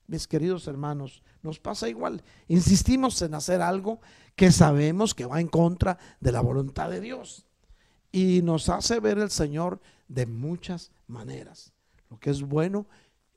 mis 0.06 0.26
queridos 0.26 0.66
hermanos, 0.66 1.22
nos 1.42 1.58
pasa 1.58 1.88
igual. 1.88 2.22
Insistimos 2.48 3.20
en 3.22 3.34
hacer 3.34 3.62
algo 3.62 4.00
que 4.34 4.52
sabemos 4.52 5.14
que 5.14 5.26
va 5.26 5.40
en 5.40 5.48
contra 5.48 5.98
de 6.20 6.32
la 6.32 6.40
voluntad 6.40 6.90
de 6.90 7.00
Dios. 7.00 7.46
Y 8.10 8.42
nos 8.42 8.68
hace 8.68 9.00
ver 9.00 9.18
el 9.18 9.30
Señor 9.30 9.80
de 10.08 10.26
muchas 10.26 10.90
maneras. 11.06 11.72
Lo 12.10 12.18
que 12.18 12.30
es 12.30 12.42
bueno 12.42 12.86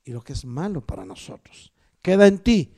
y 0.05 0.11
lo 0.11 0.23
que 0.23 0.33
es 0.33 0.45
malo 0.45 0.81
para 0.81 1.05
nosotros. 1.05 1.73
Queda 2.01 2.27
en 2.27 2.39
ti 2.39 2.73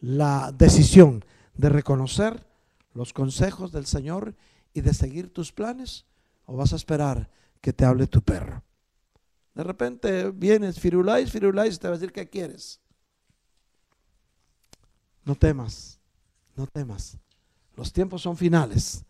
la 0.00 0.52
decisión 0.52 1.24
de 1.54 1.68
reconocer 1.68 2.46
los 2.94 3.12
consejos 3.12 3.72
del 3.72 3.86
Señor 3.86 4.34
y 4.74 4.80
de 4.80 4.94
seguir 4.94 5.32
tus 5.32 5.52
planes 5.52 6.04
o 6.46 6.56
vas 6.56 6.72
a 6.72 6.76
esperar 6.76 7.30
que 7.60 7.72
te 7.72 7.84
hable 7.84 8.06
tu 8.06 8.22
perro. 8.22 8.62
De 9.58 9.64
repente 9.64 10.30
vienes, 10.30 10.78
firuláis, 10.78 11.32
firuláis, 11.32 11.80
te 11.80 11.88
va 11.88 11.94
a 11.94 11.98
decir 11.98 12.12
qué 12.12 12.30
quieres. 12.30 12.80
No 15.24 15.34
temas, 15.34 15.98
no 16.54 16.68
temas. 16.68 17.18
Los 17.74 17.92
tiempos 17.92 18.22
son 18.22 18.36
finales, 18.36 19.04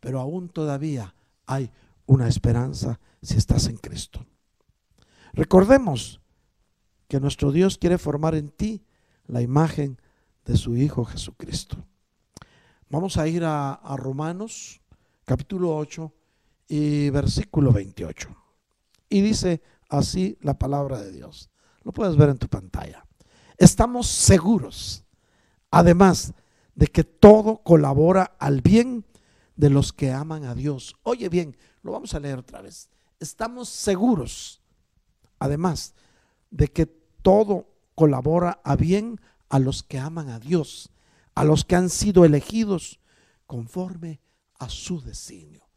pero 0.00 0.20
aún 0.20 0.48
todavía 0.48 1.14
hay 1.44 1.70
una 2.06 2.28
esperanza 2.28 2.98
si 3.20 3.36
estás 3.36 3.66
en 3.66 3.76
Cristo. 3.76 4.24
Recordemos 5.34 6.18
que 7.06 7.20
nuestro 7.20 7.52
Dios 7.52 7.76
quiere 7.76 7.98
formar 7.98 8.34
en 8.36 8.48
ti 8.48 8.82
la 9.26 9.42
imagen 9.42 10.00
de 10.46 10.56
su 10.56 10.78
Hijo 10.78 11.04
Jesucristo. 11.04 11.76
Vamos 12.88 13.18
a 13.18 13.28
ir 13.28 13.44
a, 13.44 13.78
Romanos 13.98 14.80
capítulo 15.26 15.76
8 15.76 16.10
y 16.68 17.10
versículo 17.10 17.70
28. 17.70 18.34
Y 19.10 19.20
dice 19.20 19.60
así 19.98 20.38
la 20.40 20.58
palabra 20.58 21.00
de 21.00 21.12
Dios. 21.12 21.50
Lo 21.82 21.92
puedes 21.92 22.16
ver 22.16 22.30
en 22.30 22.38
tu 22.38 22.48
pantalla. 22.48 23.06
Estamos 23.56 24.06
seguros, 24.06 25.04
además, 25.70 26.34
de 26.74 26.86
que 26.88 27.04
todo 27.04 27.58
colabora 27.58 28.36
al 28.38 28.60
bien 28.60 29.04
de 29.56 29.70
los 29.70 29.92
que 29.92 30.10
aman 30.10 30.44
a 30.44 30.54
Dios. 30.54 30.96
Oye 31.02 31.28
bien, 31.28 31.56
lo 31.82 31.92
vamos 31.92 32.14
a 32.14 32.20
leer 32.20 32.38
otra 32.38 32.60
vez. 32.62 32.88
Estamos 33.20 33.68
seguros, 33.68 34.60
además, 35.38 35.94
de 36.50 36.68
que 36.68 36.86
todo 36.86 37.68
colabora 37.94 38.60
a 38.64 38.76
bien 38.76 39.20
a 39.48 39.58
los 39.58 39.82
que 39.82 39.98
aman 39.98 40.30
a 40.30 40.40
Dios, 40.40 40.90
a 41.34 41.44
los 41.44 41.64
que 41.64 41.76
han 41.76 41.90
sido 41.90 42.24
elegidos 42.24 43.00
conforme 43.46 44.20
a 44.58 44.68
su 44.68 45.00
designio. 45.00 45.68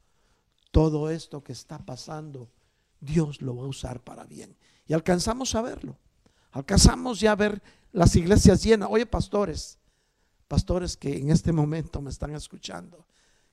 Todo 0.71 1.09
esto 1.09 1.43
que 1.43 1.53
está 1.53 1.79
pasando, 1.79 2.49
Dios 2.99 3.41
lo 3.41 3.55
va 3.55 3.63
a 3.63 3.67
usar 3.67 4.03
para 4.03 4.23
bien. 4.25 4.57
Y 4.87 4.93
alcanzamos 4.93 5.55
a 5.55 5.61
verlo. 5.61 5.97
Alcanzamos 6.51 7.19
ya 7.19 7.33
a 7.33 7.35
ver 7.35 7.61
las 7.91 8.15
iglesias 8.15 8.63
llenas. 8.63 8.89
Oye, 8.91 9.05
pastores, 9.05 9.79
pastores 10.47 10.97
que 10.97 11.17
en 11.17 11.29
este 11.29 11.51
momento 11.51 12.01
me 12.01 12.09
están 12.09 12.33
escuchando. 12.33 13.05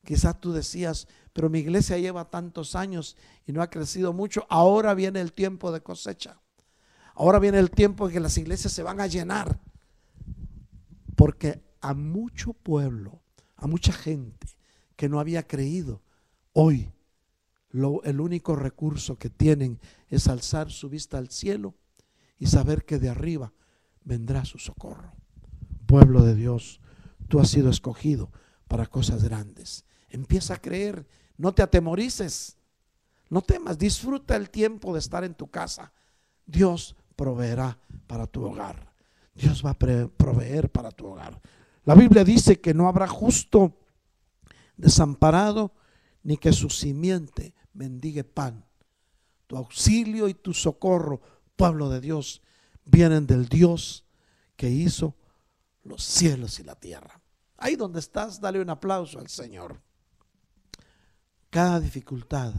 Quizá 0.04 0.34
tú 0.34 0.52
decías, 0.52 1.08
pero 1.32 1.48
mi 1.48 1.60
iglesia 1.60 1.98
lleva 1.98 2.30
tantos 2.30 2.74
años 2.76 3.16
y 3.46 3.52
no 3.52 3.62
ha 3.62 3.70
crecido 3.70 4.12
mucho. 4.12 4.46
Ahora 4.48 4.94
viene 4.94 5.20
el 5.20 5.32
tiempo 5.32 5.72
de 5.72 5.82
cosecha. 5.82 6.40
Ahora 7.14 7.38
viene 7.38 7.58
el 7.58 7.70
tiempo 7.70 8.06
en 8.06 8.12
que 8.12 8.20
las 8.20 8.36
iglesias 8.38 8.72
se 8.72 8.82
van 8.82 9.00
a 9.00 9.06
llenar. 9.06 9.60
Porque 11.16 11.62
a 11.80 11.94
mucho 11.94 12.52
pueblo, 12.52 13.20
a 13.56 13.66
mucha 13.66 13.92
gente 13.92 14.46
que 14.96 15.08
no 15.08 15.20
había 15.20 15.46
creído, 15.46 16.02
hoy 16.52 16.92
el 18.04 18.20
único 18.20 18.54
recurso 18.54 19.18
que 19.18 19.30
tienen 19.30 19.80
es 20.08 20.28
alzar 20.28 20.70
su 20.70 20.88
vista 20.88 21.18
al 21.18 21.30
cielo 21.30 21.74
y 22.38 22.46
saber 22.46 22.84
que 22.84 22.98
de 22.98 23.08
arriba 23.08 23.52
vendrá 24.04 24.44
su 24.44 24.58
socorro. 24.58 25.12
Pueblo 25.86 26.22
de 26.22 26.36
Dios, 26.36 26.80
tú 27.28 27.40
has 27.40 27.48
sido 27.48 27.70
escogido 27.70 28.30
para 28.68 28.86
cosas 28.86 29.24
grandes. 29.24 29.84
Empieza 30.08 30.54
a 30.54 30.60
creer, 30.60 31.06
no 31.36 31.52
te 31.52 31.62
atemorices, 31.62 32.58
no 33.28 33.42
temas, 33.42 33.76
disfruta 33.76 34.36
el 34.36 34.50
tiempo 34.50 34.92
de 34.92 35.00
estar 35.00 35.24
en 35.24 35.34
tu 35.34 35.48
casa. 35.48 35.92
Dios 36.46 36.94
proveerá 37.16 37.78
para 38.06 38.26
tu 38.28 38.44
hogar. 38.44 38.92
Dios 39.34 39.64
va 39.64 39.70
a 39.70 39.78
proveer 39.78 40.70
para 40.70 40.92
tu 40.92 41.06
hogar. 41.06 41.40
La 41.84 41.96
Biblia 41.96 42.22
dice 42.22 42.60
que 42.60 42.72
no 42.72 42.86
habrá 42.86 43.08
justo 43.08 43.76
desamparado 44.76 45.74
ni 46.22 46.36
que 46.36 46.52
su 46.52 46.70
simiente 46.70 47.54
mendigue 47.74 48.24
pan. 48.24 48.64
Tu 49.46 49.56
auxilio 49.56 50.28
y 50.28 50.34
tu 50.34 50.54
socorro, 50.54 51.20
pueblo 51.56 51.90
de 51.90 52.00
Dios, 52.00 52.40
vienen 52.84 53.26
del 53.26 53.48
Dios 53.48 54.04
que 54.56 54.70
hizo 54.70 55.14
los 55.82 56.02
cielos 56.02 56.58
y 56.60 56.64
la 56.64 56.74
tierra. 56.74 57.20
Ahí 57.58 57.76
donde 57.76 58.00
estás, 58.00 58.40
dale 58.40 58.60
un 58.60 58.70
aplauso 58.70 59.18
al 59.18 59.28
Señor. 59.28 59.80
Cada 61.50 61.78
dificultad 61.80 62.52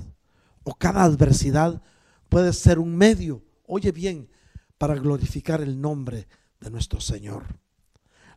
o 0.64 0.74
cada 0.74 1.04
adversidad 1.04 1.82
puede 2.30 2.54
ser 2.54 2.80
un 2.80 2.96
medio, 2.96 3.44
oye 3.66 3.92
bien, 3.92 4.30
para 4.78 4.96
glorificar 4.96 5.62
el 5.62 5.80
nombre 5.80 6.28
de 6.60 6.70
nuestro 6.70 7.02
Señor. 7.02 7.46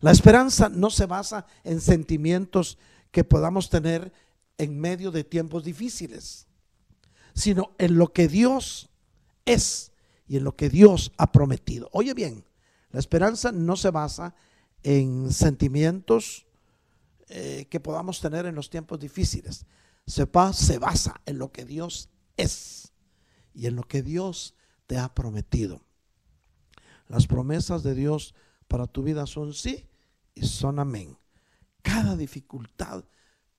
La 0.01 0.11
esperanza 0.11 0.69
no 0.69 0.91
se 0.91 1.07
basa 1.07 1.47
en 1.65 1.81
sentimientos 1.81 2.79
que 3.11 3.25
podamos 3.25 3.71
tener 3.71 4.13
en 4.59 4.79
medio 4.79 5.11
de 5.11 5.25
tiempos 5.25 5.65
difíciles, 5.65 6.48
sino 7.39 7.71
en 7.79 7.97
lo 7.99 8.13
que 8.13 8.27
Dios 8.27 8.91
es 9.45 9.93
y 10.27 10.39
en 10.39 10.45
lo 10.45 10.57
que 10.57 10.69
Dios 10.69 11.13
ha 11.19 11.31
prometido. 11.31 11.89
Oye 11.93 12.13
bien, 12.13 12.45
la 12.91 12.99
esperanza 12.99 13.53
no 13.53 13.77
se 13.77 13.91
basa 13.91 14.35
en 14.83 15.33
sentimientos 15.33 16.47
eh, 17.29 17.69
que 17.71 17.79
podamos 17.79 18.21
tener 18.21 18.45
en 18.47 18.57
los 18.57 18.71
tiempos 18.71 18.99
difíciles. 18.99 19.67
Se, 20.05 20.29
se 20.53 20.79
basa 20.79 21.21
en 21.27 21.39
lo 21.39 21.53
que 21.53 21.65
Dios 21.65 22.09
es 22.37 22.93
y 23.55 23.67
en 23.67 23.77
lo 23.77 23.85
que 23.85 24.03
Dios 24.03 24.57
te 24.89 24.99
ha 24.99 25.15
prometido. 25.15 25.83
Las 27.07 27.29
promesas 27.29 27.85
de 27.85 27.95
Dios 27.95 28.35
para 28.67 28.89
tu 28.89 29.05
vida 29.05 29.27
son 29.27 29.55
sí 29.55 29.87
y 30.35 30.45
son 30.45 30.81
amén. 30.81 31.17
Cada 31.83 32.17
dificultad, 32.17 33.05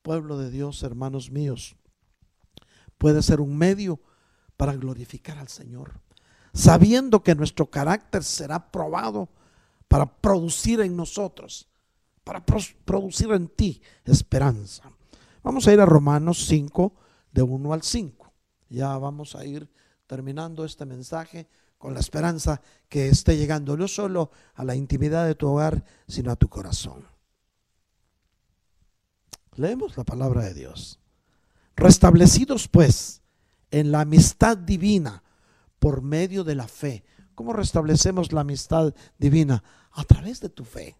pueblo 0.02 0.38
de 0.38 0.52
Dios, 0.52 0.84
hermanos 0.84 1.32
míos, 1.32 1.78
puede 3.00 3.24
ser 3.24 3.41
un 3.41 3.58
medio 3.58 4.00
para 4.56 4.76
glorificar 4.76 5.39
al 5.39 5.47
Señor, 5.47 6.02
sabiendo 6.54 7.24
que 7.24 7.34
nuestro 7.34 7.72
carácter 7.72 8.24
será 8.24 8.72
probado 8.72 9.30
para 9.88 10.06
producir 10.06 10.82
en 10.82 10.95
nosotros, 10.95 11.68
para 12.24 12.45
producir 12.45 13.32
en 13.32 13.47
ti 13.47 13.82
esperanza. 14.06 14.91
Vamos 15.41 15.68
a 15.68 15.74
ir 15.74 15.80
a 15.80 15.86
Romanos 15.86 16.45
5, 16.45 16.93
de 17.32 17.41
1 17.41 17.74
al 17.74 17.82
5. 17.82 18.34
Ya 18.70 18.97
vamos 18.97 19.36
a 19.36 19.45
ir 19.45 19.70
terminando 20.06 20.66
este 20.66 20.86
mensaje 20.86 21.47
con 21.78 21.93
la 21.93 22.02
esperanza 22.02 22.62
que 22.89 23.08
esté 23.08 23.38
llegando 23.38 23.78
no 23.78 23.88
solo 23.88 24.32
a 24.56 24.64
la 24.66 24.76
intimidad 24.76 25.26
de 25.26 25.36
tu 25.36 25.47
hogar, 25.47 25.86
sino 26.08 26.32
a 26.32 26.36
tu 26.36 26.50
corazón. 26.50 27.08
Leemos 29.56 29.97
la 29.97 30.04
palabra 30.04 30.43
de 30.43 30.54
Dios. 30.54 31.00
Restablecidos 31.80 32.68
pues 32.68 33.22
en 33.72 33.94
la 33.94 34.02
amistad 34.02 34.58
divina 34.58 35.24
por 35.80 36.02
medio 36.02 36.44
de 36.44 36.54
la 36.54 36.68
fe. 36.68 37.06
¿Cómo 37.36 37.54
restablecemos 37.54 38.34
la 38.34 38.42
amistad 38.42 38.94
divina? 39.18 39.64
A 39.92 40.04
través 40.04 40.42
de 40.42 40.50
tu 40.50 40.66
fe. 40.66 40.98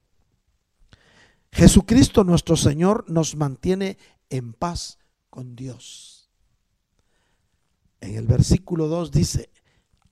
Jesucristo 1.52 2.24
nuestro 2.24 2.56
Señor 2.56 3.04
nos 3.10 3.36
mantiene 3.36 3.98
en 4.30 4.54
paz 4.54 5.00
con 5.30 5.54
Dios. 5.58 6.30
En 8.00 8.16
el 8.16 8.26
versículo 8.26 8.88
2 8.88 9.12
dice, 9.12 9.50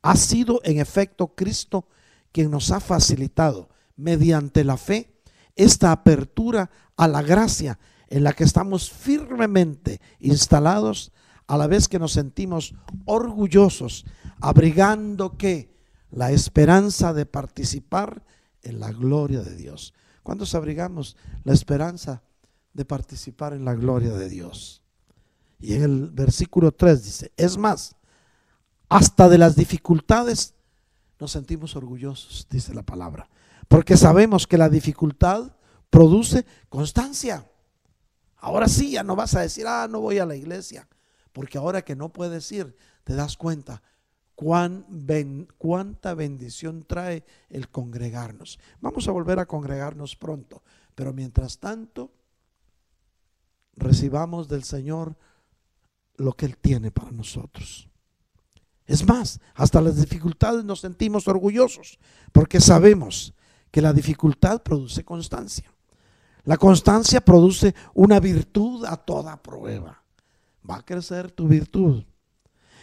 ha 0.01 0.17
sido 0.17 0.59
en 0.65 0.79
efecto 0.79 1.33
Cristo 1.33 1.87
quien 2.33 2.51
nos 2.51 2.71
ha 2.71 2.81
facilitado 2.81 3.69
mediante 3.95 4.65
la 4.65 4.75
fe 4.75 5.21
esta 5.55 5.93
apertura 5.93 6.69
a 6.97 7.07
la 7.07 7.21
gracia 7.21 7.79
en 8.09 8.23
la 8.23 8.33
que 8.33 8.43
estamos 8.43 8.89
firmemente 8.91 10.01
instalados 10.19 11.11
a 11.47 11.57
la 11.57 11.67
vez 11.67 11.87
que 11.87 11.99
nos 11.99 12.11
sentimos 12.11 12.75
orgullosos, 13.05 14.05
abrigando 14.39 15.37
que 15.37 15.75
la 16.11 16.31
esperanza 16.31 17.13
de 17.13 17.25
participar 17.25 18.23
en 18.63 18.79
la 18.79 18.91
gloria 18.91 19.41
de 19.41 19.55
Dios. 19.55 19.93
¿Cuántos 20.23 20.55
abrigamos 20.55 21.15
la 21.43 21.53
esperanza 21.53 22.21
de 22.73 22.85
participar 22.85 23.53
en 23.53 23.65
la 23.65 23.75
gloria 23.75 24.11
de 24.11 24.29
Dios? 24.29 24.81
Y 25.59 25.73
en 25.73 25.83
el 25.83 26.09
versículo 26.11 26.71
3 26.71 27.03
dice, 27.03 27.31
es 27.37 27.57
más, 27.57 27.95
hasta 28.89 29.29
de 29.29 29.37
las 29.37 29.55
dificultades 29.55 30.53
nos 31.19 31.31
sentimos 31.31 31.75
orgullosos, 31.75 32.47
dice 32.49 32.73
la 32.73 32.83
palabra, 32.83 33.29
porque 33.67 33.97
sabemos 33.97 34.47
que 34.47 34.57
la 34.57 34.69
dificultad 34.69 35.51
produce 35.89 36.45
constancia. 36.69 37.49
Ahora 38.47 38.69
sí, 38.69 38.91
ya 38.91 39.03
no 39.03 39.17
vas 39.17 39.35
a 39.35 39.41
decir, 39.41 39.67
ah, 39.67 39.89
no 39.89 39.99
voy 39.99 40.19
a 40.19 40.25
la 40.25 40.33
iglesia, 40.33 40.87
porque 41.33 41.57
ahora 41.57 41.81
que 41.81 41.97
no 41.97 42.13
puedes 42.13 42.49
ir, 42.53 42.77
te 43.03 43.13
das 43.13 43.35
cuenta 43.35 43.83
cuán 44.35 44.85
cuánta 45.57 46.13
bendición 46.13 46.85
trae 46.87 47.25
el 47.49 47.67
congregarnos. 47.67 48.57
Vamos 48.79 49.05
a 49.09 49.11
volver 49.11 49.39
a 49.39 49.47
congregarnos 49.47 50.15
pronto, 50.15 50.63
pero 50.95 51.11
mientras 51.11 51.59
tanto, 51.59 52.13
recibamos 53.75 54.47
del 54.47 54.63
Señor 54.63 55.17
lo 56.15 56.31
que 56.31 56.45
Él 56.45 56.55
tiene 56.55 56.89
para 56.89 57.11
nosotros. 57.11 57.89
Es 58.85 59.05
más, 59.05 59.41
hasta 59.55 59.81
las 59.81 59.97
dificultades 59.97 60.63
nos 60.63 60.79
sentimos 60.79 61.27
orgullosos 61.27 61.99
porque 62.31 62.61
sabemos 62.61 63.33
que 63.71 63.81
la 63.81 63.91
dificultad 63.91 64.63
produce 64.63 65.03
constancia. 65.03 65.69
La 66.47 66.55
constancia 66.55 67.19
produce 67.19 67.75
una 67.93 68.21
virtud 68.21 68.85
a 68.85 68.95
toda 68.95 69.35
prueba. 69.43 70.01
Va 70.67 70.77
a 70.77 70.85
crecer 70.85 71.29
tu 71.29 71.45
virtud. 71.45 72.05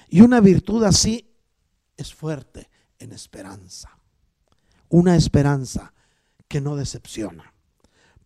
Y 0.06 0.20
una 0.20 0.40
virtud 0.40 0.84
así 0.84 1.34
es 1.96 2.12
fuerte 2.12 2.68
en 2.98 3.12
esperanza. 3.12 3.98
Una 4.90 5.16
esperanza 5.16 5.94
que 6.46 6.60
no 6.60 6.76
decepciona. 6.76 7.54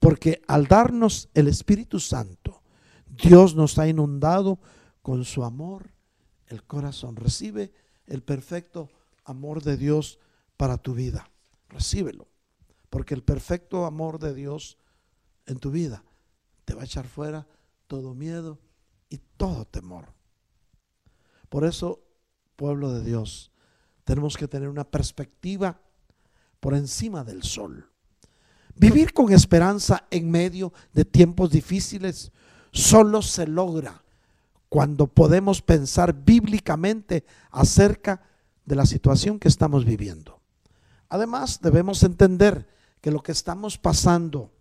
Porque 0.00 0.42
al 0.48 0.66
darnos 0.66 1.28
el 1.34 1.46
Espíritu 1.46 2.00
Santo, 2.00 2.60
Dios 3.06 3.54
nos 3.54 3.78
ha 3.78 3.86
inundado 3.86 4.58
con 5.02 5.24
su 5.24 5.44
amor 5.44 5.92
el 6.48 6.64
corazón. 6.64 7.14
Recibe 7.14 7.70
el 8.08 8.24
perfecto 8.24 8.90
amor 9.24 9.62
de 9.62 9.76
Dios 9.76 10.18
para 10.56 10.78
tu 10.78 10.94
vida. 10.94 11.30
Recíbelo. 11.68 12.26
Porque 12.90 13.14
el 13.14 13.22
perfecto 13.22 13.86
amor 13.86 14.18
de 14.18 14.34
Dios 14.34 14.78
en 15.48 15.58
tu 15.58 15.70
vida 15.70 16.04
te 16.64 16.74
va 16.74 16.82
a 16.82 16.84
echar 16.84 17.06
fuera 17.06 17.46
todo 17.86 18.14
miedo 18.14 18.60
y 19.08 19.18
todo 19.36 19.64
temor. 19.64 20.12
Por 21.48 21.64
eso, 21.64 22.04
pueblo 22.54 22.92
de 22.92 23.02
Dios, 23.02 23.50
tenemos 24.04 24.36
que 24.36 24.46
tener 24.46 24.68
una 24.68 24.84
perspectiva 24.84 25.80
por 26.60 26.74
encima 26.74 27.24
del 27.24 27.42
sol. 27.42 27.90
Vivir 28.74 29.14
con 29.14 29.32
esperanza 29.32 30.06
en 30.10 30.30
medio 30.30 30.72
de 30.92 31.04
tiempos 31.04 31.50
difíciles 31.50 32.30
solo 32.70 33.22
se 33.22 33.46
logra 33.46 34.04
cuando 34.68 35.06
podemos 35.06 35.62
pensar 35.62 36.12
bíblicamente 36.12 37.24
acerca 37.50 38.22
de 38.66 38.76
la 38.76 38.84
situación 38.84 39.38
que 39.38 39.48
estamos 39.48 39.86
viviendo. 39.86 40.42
Además, 41.08 41.60
debemos 41.62 42.02
entender 42.02 42.68
que 43.00 43.10
lo 43.10 43.22
que 43.22 43.32
estamos 43.32 43.78
pasando 43.78 44.52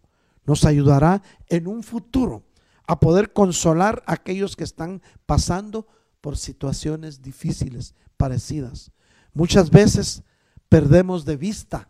nos 0.48 0.66
ayudará 0.66 1.22
en 1.48 1.68
un 1.68 1.84
futuro 1.84 2.44
a 2.88 3.00
poder 3.00 3.34
consolar 3.34 4.02
a 4.08 4.14
aquellos 4.14 4.56
que 4.56 4.64
están 4.64 5.02
pasando 5.26 5.86
por 6.22 6.38
situaciones 6.38 7.22
difíciles, 7.22 7.94
parecidas. 8.16 8.92
Muchas 9.34 9.70
veces 9.70 10.24
perdemos 10.70 11.26
de 11.26 11.36
vista 11.36 11.90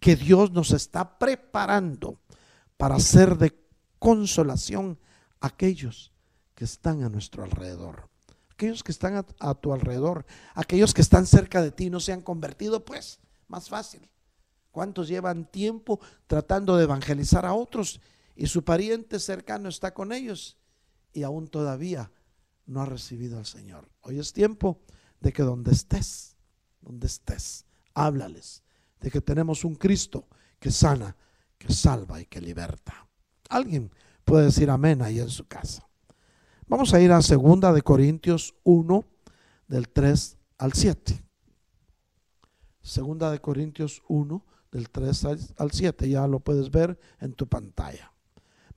que 0.00 0.16
Dios 0.16 0.50
nos 0.50 0.72
está 0.72 1.18
preparando 1.18 2.18
para 2.76 2.98
ser 2.98 3.36
de 3.36 3.54
consolación 3.98 4.98
a 5.40 5.48
aquellos 5.48 6.12
que 6.54 6.64
están 6.64 7.02
a 7.02 7.08
nuestro 7.08 7.44
alrededor. 7.44 8.08
Aquellos 8.50 8.82
que 8.82 8.90
están 8.90 9.24
a, 9.38 9.54
tu 9.54 9.72
alrededor, 9.72 10.26
aquellos 10.54 10.92
que 10.92 11.02
están 11.02 11.26
cerca 11.26 11.62
de 11.62 11.70
ti 11.70 11.90
no 11.90 12.00
se 12.00 12.12
han 12.12 12.22
convertido, 12.22 12.84
pues 12.84 13.20
más 13.46 13.68
fácil. 13.68 14.08
¿Cuántos 14.78 15.08
llevan 15.08 15.50
tiempo 15.50 15.98
tratando 16.28 16.76
de 16.76 16.84
evangelizar 16.84 17.44
a 17.44 17.52
otros 17.52 18.00
y 18.36 18.46
su 18.46 18.62
pariente 18.62 19.18
cercano 19.18 19.68
está 19.68 19.92
con 19.92 20.12
ellos 20.12 20.56
y 21.12 21.24
aún 21.24 21.48
todavía 21.48 22.12
no 22.64 22.82
ha 22.82 22.84
recibido 22.86 23.38
al 23.38 23.44
Señor? 23.44 23.88
Hoy 24.02 24.20
es 24.20 24.32
tiempo 24.32 24.78
de 25.18 25.32
que 25.32 25.42
donde 25.42 25.72
estés, 25.72 26.36
donde 26.80 27.08
estés, 27.08 27.64
háblales 27.92 28.62
de 29.00 29.10
que 29.10 29.20
tenemos 29.20 29.64
un 29.64 29.74
Cristo 29.74 30.28
que 30.60 30.70
sana, 30.70 31.16
que 31.58 31.72
salva 31.72 32.20
y 32.20 32.26
que 32.26 32.40
liberta. 32.40 33.04
Alguien 33.48 33.90
puede 34.24 34.44
decir 34.44 34.70
amén 34.70 35.02
ahí 35.02 35.18
en 35.18 35.28
su 35.28 35.48
casa. 35.48 35.88
Vamos 36.68 36.94
a 36.94 37.00
ir 37.00 37.10
a 37.10 37.20
segunda 37.20 37.72
de 37.72 37.82
Corintios 37.82 38.54
1 38.62 39.04
del 39.66 39.88
3 39.88 40.38
al 40.58 40.72
7. 40.72 41.27
Segunda 42.88 43.30
de 43.30 43.38
Corintios 43.38 44.02
1 44.08 44.44
del 44.72 44.88
3 44.88 45.24
al 45.58 45.70
7, 45.70 46.08
ya 46.08 46.26
lo 46.26 46.40
puedes 46.40 46.70
ver 46.70 46.98
en 47.20 47.34
tu 47.34 47.46
pantalla. 47.46 48.12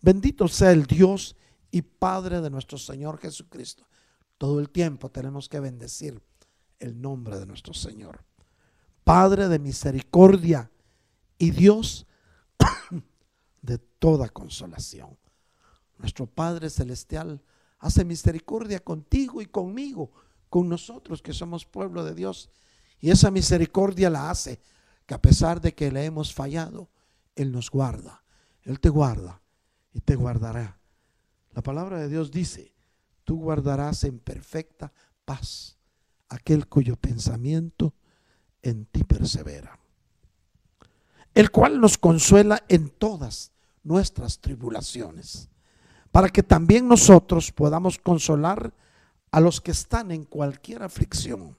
Bendito 0.01 0.49
sea 0.49 0.71
el 0.71 0.85
Dios 0.85 1.37
y 1.71 1.81
Padre 1.81 2.41
de 2.41 2.49
nuestro 2.49 2.77
Señor 2.77 3.19
Jesucristo. 3.19 3.87
Todo 4.37 4.59
el 4.59 4.69
tiempo 4.69 5.09
tenemos 5.09 5.47
que 5.47 5.61
bendecir 5.61 6.21
el 6.79 6.99
nombre 6.99 7.39
de 7.39 7.45
nuestro 7.45 7.73
Señor. 7.73 8.25
Padre 9.05 9.47
de 9.47 9.59
misericordia 9.59 10.69
y 11.37 11.51
Dios 11.51 12.05
de 13.61 13.77
toda 13.77 14.27
consolación. 14.27 15.17
Nuestro 15.97 16.27
Padre 16.27 16.69
Celestial 16.69 17.41
hace 17.79 18.03
misericordia 18.03 18.81
contigo 18.81 19.41
y 19.41 19.45
conmigo, 19.45 20.11
con 20.49 20.67
nosotros 20.67 21.21
que 21.21 21.31
somos 21.31 21.65
pueblo 21.65 22.03
de 22.03 22.13
Dios. 22.13 22.49
Y 23.01 23.09
esa 23.09 23.31
misericordia 23.31 24.09
la 24.09 24.29
hace 24.29 24.61
que 25.05 25.15
a 25.15 25.21
pesar 25.21 25.59
de 25.59 25.73
que 25.73 25.91
le 25.91 26.05
hemos 26.05 26.33
fallado, 26.33 26.89
Él 27.35 27.51
nos 27.51 27.69
guarda. 27.69 28.23
Él 28.63 28.79
te 28.79 28.89
guarda 28.89 29.41
y 29.91 29.99
te 30.01 30.15
guardará. 30.15 30.77
La 31.51 31.61
palabra 31.61 31.99
de 31.99 32.07
Dios 32.07 32.31
dice, 32.31 32.73
tú 33.23 33.39
guardarás 33.39 34.03
en 34.03 34.19
perfecta 34.19 34.93
paz 35.25 35.77
aquel 36.29 36.67
cuyo 36.67 36.95
pensamiento 36.95 37.93
en 38.61 38.85
ti 38.85 39.03
persevera. 39.03 39.79
El 41.33 41.51
cual 41.51 41.81
nos 41.81 41.97
consuela 41.97 42.63
en 42.69 42.89
todas 42.89 43.51
nuestras 43.83 44.39
tribulaciones 44.39 45.49
para 46.11 46.29
que 46.29 46.43
también 46.43 46.87
nosotros 46.87 47.51
podamos 47.51 47.97
consolar 47.97 48.73
a 49.31 49.39
los 49.39 49.61
que 49.61 49.71
están 49.71 50.11
en 50.11 50.25
cualquier 50.25 50.83
aflicción, 50.83 51.57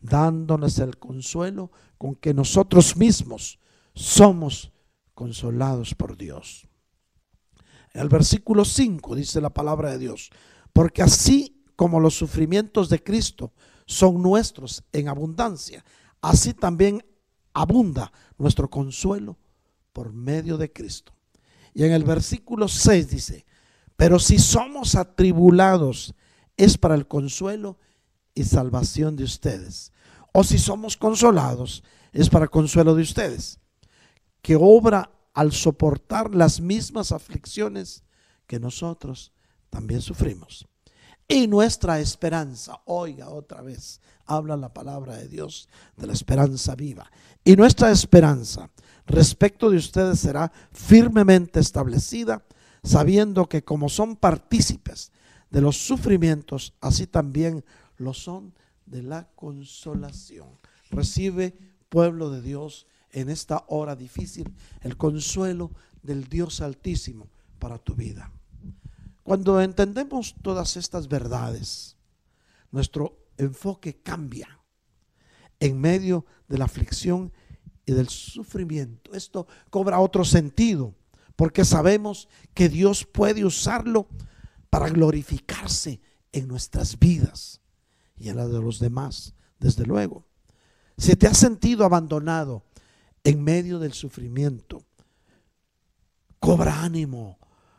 dándoles 0.00 0.78
el 0.78 0.98
consuelo 0.98 1.70
con 1.98 2.14
que 2.14 2.34
nosotros 2.34 2.96
mismos 2.96 3.58
somos 3.94 4.72
consolados 5.14 5.94
por 5.94 6.16
Dios. 6.16 6.66
En 7.92 8.02
el 8.02 8.08
versículo 8.08 8.64
5 8.64 9.16
dice 9.16 9.40
la 9.40 9.50
palabra 9.50 9.90
de 9.90 9.98
Dios, 9.98 10.30
porque 10.72 11.02
así 11.02 11.62
como 11.76 12.00
los 12.00 12.14
sufrimientos 12.14 12.88
de 12.88 13.02
Cristo 13.02 13.52
son 13.86 14.22
nuestros 14.22 14.84
en 14.92 15.08
abundancia, 15.08 15.84
así 16.20 16.54
también 16.54 17.04
abunda 17.52 18.12
nuestro 18.38 18.70
consuelo 18.70 19.36
por 19.92 20.12
medio 20.12 20.56
de 20.56 20.72
Cristo. 20.72 21.12
Y 21.74 21.84
en 21.84 21.92
el 21.92 22.04
versículo 22.04 22.68
6 22.68 23.10
dice, 23.10 23.46
pero 23.96 24.18
si 24.18 24.38
somos 24.38 24.94
atribulados, 24.94 26.14
es 26.56 26.78
para 26.78 26.94
el 26.94 27.06
consuelo 27.06 27.78
y 28.34 28.44
salvación 28.44 29.16
de 29.16 29.24
ustedes. 29.24 29.92
O 30.32 30.44
si 30.44 30.58
somos 30.58 30.96
consolados, 30.96 31.82
es 32.12 32.28
para 32.28 32.48
consuelo 32.48 32.94
de 32.94 33.02
ustedes, 33.02 33.58
que 34.42 34.56
obra 34.56 35.10
al 35.34 35.52
soportar 35.52 36.34
las 36.34 36.60
mismas 36.60 37.12
aflicciones 37.12 38.04
que 38.46 38.58
nosotros 38.58 39.32
también 39.70 40.00
sufrimos. 40.00 40.66
Y 41.28 41.46
nuestra 41.46 42.00
esperanza, 42.00 42.80
oiga 42.86 43.28
otra 43.28 43.62
vez, 43.62 44.00
habla 44.26 44.56
la 44.56 44.72
palabra 44.72 45.16
de 45.16 45.28
Dios 45.28 45.68
de 45.96 46.08
la 46.08 46.12
esperanza 46.12 46.74
viva. 46.74 47.08
Y 47.44 47.54
nuestra 47.54 47.92
esperanza 47.92 48.68
respecto 49.06 49.70
de 49.70 49.76
ustedes 49.76 50.18
será 50.18 50.50
firmemente 50.72 51.60
establecida, 51.60 52.44
sabiendo 52.82 53.48
que 53.48 53.62
como 53.62 53.88
son 53.88 54.16
partícipes 54.16 55.12
de 55.50 55.60
los 55.60 55.76
sufrimientos, 55.76 56.74
así 56.80 57.06
también 57.06 57.64
lo 58.00 58.14
son 58.14 58.54
de 58.86 59.02
la 59.02 59.28
consolación. 59.36 60.48
Recibe, 60.90 61.56
pueblo 61.88 62.30
de 62.30 62.40
Dios, 62.40 62.86
en 63.12 63.28
esta 63.28 63.64
hora 63.68 63.94
difícil, 63.94 64.52
el 64.80 64.96
consuelo 64.96 65.70
del 66.02 66.28
Dios 66.28 66.60
Altísimo 66.60 67.28
para 67.58 67.78
tu 67.78 67.94
vida. 67.94 68.32
Cuando 69.22 69.60
entendemos 69.60 70.34
todas 70.42 70.76
estas 70.76 71.08
verdades, 71.08 71.96
nuestro 72.72 73.18
enfoque 73.36 74.00
cambia 74.02 74.58
en 75.60 75.78
medio 75.78 76.24
de 76.48 76.58
la 76.58 76.64
aflicción 76.64 77.32
y 77.84 77.92
del 77.92 78.08
sufrimiento. 78.08 79.12
Esto 79.12 79.46
cobra 79.68 80.00
otro 80.00 80.24
sentido, 80.24 80.94
porque 81.36 81.66
sabemos 81.66 82.28
que 82.54 82.68
Dios 82.70 83.04
puede 83.04 83.44
usarlo 83.44 84.08
para 84.70 84.88
glorificarse 84.88 86.00
en 86.32 86.48
nuestras 86.48 86.98
vidas 86.98 87.59
y 88.20 88.28
en 88.28 88.36
la 88.36 88.46
de 88.46 88.60
los 88.60 88.78
demás, 88.78 89.34
desde 89.58 89.86
luego. 89.86 90.26
Si 90.98 91.16
te 91.16 91.26
has 91.26 91.38
sentido 91.38 91.86
abandonado 91.86 92.62
en 93.24 93.42
medio 93.42 93.78
del 93.78 93.94
sufrimiento, 93.94 94.84
cobra 96.38 96.82
ánimo. 96.82 97.38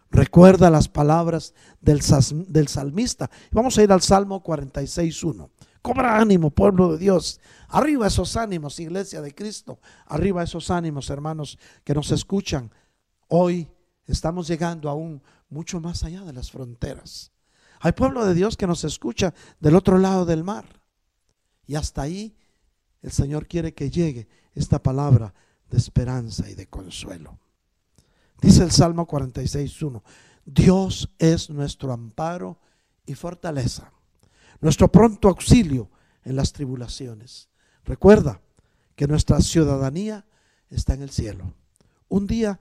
Recuerda 0.09 0.69
las 0.71 0.89
palabras 0.89 1.53
del, 1.79 2.01
del 2.47 2.67
salmista. 2.67 3.29
Vamos 3.51 3.77
a 3.77 3.83
ir 3.83 3.91
al 3.91 4.01
Salmo 4.01 4.43
46.1. 4.43 5.49
Cobra 5.83 6.19
ánimo, 6.19 6.49
pueblo 6.49 6.91
de 6.91 6.97
Dios. 6.97 7.39
Arriba 7.69 8.07
esos 8.07 8.35
ánimos, 8.35 8.79
iglesia 8.79 9.21
de 9.21 9.33
Cristo. 9.33 9.79
Arriba 10.07 10.43
esos 10.43 10.71
ánimos, 10.71 11.09
hermanos, 11.11 11.59
que 11.83 11.93
nos 11.93 12.11
escuchan. 12.11 12.71
Hoy 13.27 13.69
estamos 14.05 14.47
llegando 14.47 14.89
aún 14.89 15.21
mucho 15.49 15.79
más 15.79 16.03
allá 16.03 16.21
de 16.21 16.33
las 16.33 16.51
fronteras. 16.51 17.31
Hay 17.83 17.93
pueblo 17.93 18.25
de 18.25 18.35
Dios 18.35 18.57
que 18.57 18.67
nos 18.67 18.83
escucha 18.83 19.33
del 19.59 19.75
otro 19.75 19.97
lado 19.97 20.25
del 20.25 20.43
mar. 20.43 20.81
Y 21.65 21.75
hasta 21.75 22.03
ahí 22.03 22.37
el 23.01 23.11
Señor 23.11 23.47
quiere 23.47 23.73
que 23.73 23.89
llegue 23.89 24.27
esta 24.53 24.83
palabra 24.83 25.33
de 25.67 25.77
esperanza 25.77 26.47
y 26.47 26.53
de 26.53 26.67
consuelo. 26.67 27.39
Dice 28.39 28.63
el 28.63 28.71
Salmo 28.71 29.07
46.1, 29.07 30.03
Dios 30.45 31.09
es 31.17 31.49
nuestro 31.49 31.91
amparo 31.91 32.59
y 33.05 33.15
fortaleza, 33.15 33.91
nuestro 34.59 34.91
pronto 34.91 35.27
auxilio 35.27 35.89
en 36.23 36.35
las 36.35 36.53
tribulaciones. 36.53 37.49
Recuerda 37.83 38.41
que 38.95 39.07
nuestra 39.07 39.39
ciudadanía 39.41 40.27
está 40.69 40.93
en 40.93 41.01
el 41.01 41.09
cielo. 41.09 41.55
Un 42.09 42.27
día 42.27 42.59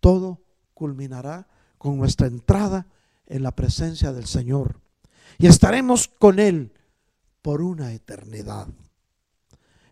todo 0.00 0.42
culminará 0.74 1.46
con 1.78 1.98
nuestra 1.98 2.26
entrada 2.26 2.88
en 3.30 3.42
la 3.42 3.52
presencia 3.52 4.12
del 4.12 4.26
Señor 4.26 4.80
y 5.38 5.46
estaremos 5.46 6.08
con 6.08 6.38
Él 6.38 6.72
por 7.40 7.62
una 7.62 7.92
eternidad. 7.92 8.68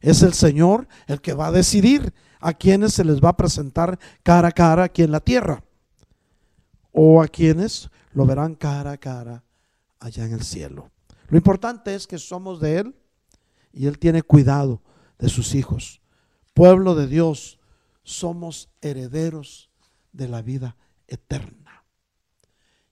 Es 0.00 0.22
el 0.22 0.34
Señor 0.34 0.86
el 1.06 1.20
que 1.20 1.32
va 1.32 1.46
a 1.46 1.52
decidir 1.52 2.12
a 2.40 2.52
quienes 2.52 2.92
se 2.92 3.04
les 3.04 3.20
va 3.20 3.30
a 3.30 3.36
presentar 3.36 3.98
cara 4.22 4.48
a 4.48 4.52
cara 4.52 4.84
aquí 4.84 5.02
en 5.02 5.12
la 5.12 5.20
tierra 5.20 5.64
o 6.92 7.22
a 7.22 7.28
quienes 7.28 7.88
lo 8.12 8.26
verán 8.26 8.54
cara 8.54 8.92
a 8.92 8.98
cara 8.98 9.44
allá 10.00 10.24
en 10.24 10.32
el 10.32 10.42
cielo. 10.42 10.90
Lo 11.28 11.36
importante 11.36 11.94
es 11.94 12.06
que 12.06 12.18
somos 12.18 12.60
de 12.60 12.78
Él 12.78 12.96
y 13.72 13.86
Él 13.86 13.98
tiene 13.98 14.22
cuidado 14.22 14.82
de 15.18 15.28
sus 15.28 15.54
hijos. 15.54 16.00
Pueblo 16.54 16.94
de 16.94 17.06
Dios, 17.06 17.60
somos 18.02 18.68
herederos 18.80 19.70
de 20.12 20.28
la 20.28 20.42
vida 20.42 20.76
eterna. 21.06 21.67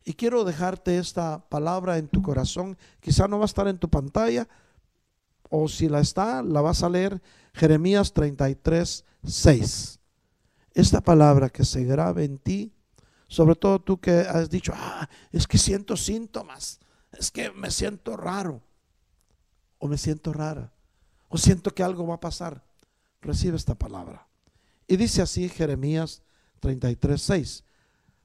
Y 0.09 0.14
quiero 0.14 0.44
dejarte 0.44 0.98
esta 0.98 1.40
palabra 1.48 1.98
en 1.98 2.07
tu 2.07 2.22
corazón. 2.22 2.78
Quizá 3.00 3.26
no 3.26 3.38
va 3.38 3.44
a 3.44 3.46
estar 3.46 3.66
en 3.66 3.76
tu 3.76 3.90
pantalla, 3.90 4.46
o 5.50 5.66
si 5.66 5.88
la 5.88 5.98
está, 5.98 6.44
la 6.44 6.61
vas 6.61 6.84
a 6.84 6.88
leer 6.88 7.20
Jeremías 7.52 8.12
33, 8.12 9.04
6. 9.24 9.98
Esta 10.74 11.00
palabra 11.00 11.48
que 11.50 11.64
se 11.64 11.82
grabe 11.82 12.22
en 12.24 12.38
ti, 12.38 12.72
sobre 13.26 13.57
todo 13.57 13.80
tú 13.80 13.98
que 13.98 14.12
has 14.12 14.48
dicho, 14.48 14.72
ah, 14.76 15.09
es 15.32 15.48
que 15.48 15.59
siento 15.59 15.96
síntomas, 15.96 16.78
es 17.11 17.32
que 17.32 17.50
me 17.50 17.72
siento 17.72 18.16
raro, 18.16 18.62
o 19.78 19.88
me 19.88 19.98
siento 19.98 20.32
rara, 20.32 20.72
o 21.28 21.36
siento 21.36 21.74
que 21.74 21.82
algo 21.82 22.07
va 22.07 22.14
a 22.14 22.20
pasar. 22.20 22.62
Recibe 23.22 23.57
esta 23.57 23.74
palabra. 23.74 24.28
Y 24.86 24.96
dice 24.98 25.20
así 25.20 25.48
Jeremías 25.48 26.22
33, 26.61 27.20
6. 27.20 27.64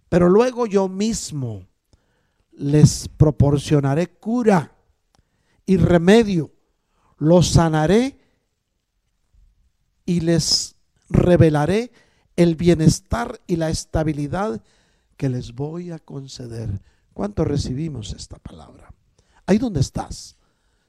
Pero 0.09 0.29
luego 0.29 0.67
yo 0.67 0.87
mismo 0.87 1.70
les 2.61 3.07
proporcionaré 3.09 4.07
cura 4.07 4.75
y 5.65 5.77
remedio 5.77 6.51
los 7.17 7.49
sanaré 7.49 8.19
y 10.05 10.21
les 10.21 10.75
revelaré 11.09 11.91
el 12.35 12.55
bienestar 12.55 13.39
y 13.45 13.57
la 13.57 13.69
estabilidad 13.69 14.63
que 15.17 15.29
les 15.29 15.53
voy 15.53 15.91
a 15.91 15.99
conceder. 15.99 16.81
¿Cuánto 17.13 17.45
recibimos 17.45 18.13
esta 18.13 18.37
palabra? 18.37 18.93
Ahí 19.45 19.57
donde 19.59 19.81
estás. 19.81 20.35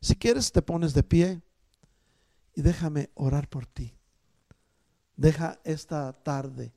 Si 0.01 0.15
quieres 0.17 0.53
te 0.53 0.63
pones 0.63 0.95
de 0.95 1.03
pie 1.03 1.43
y 2.55 2.63
déjame 2.63 3.11
orar 3.15 3.49
por 3.49 3.67
ti. 3.67 3.95
Deja 5.17 5.61
esta 5.65 6.13
tarde, 6.13 6.73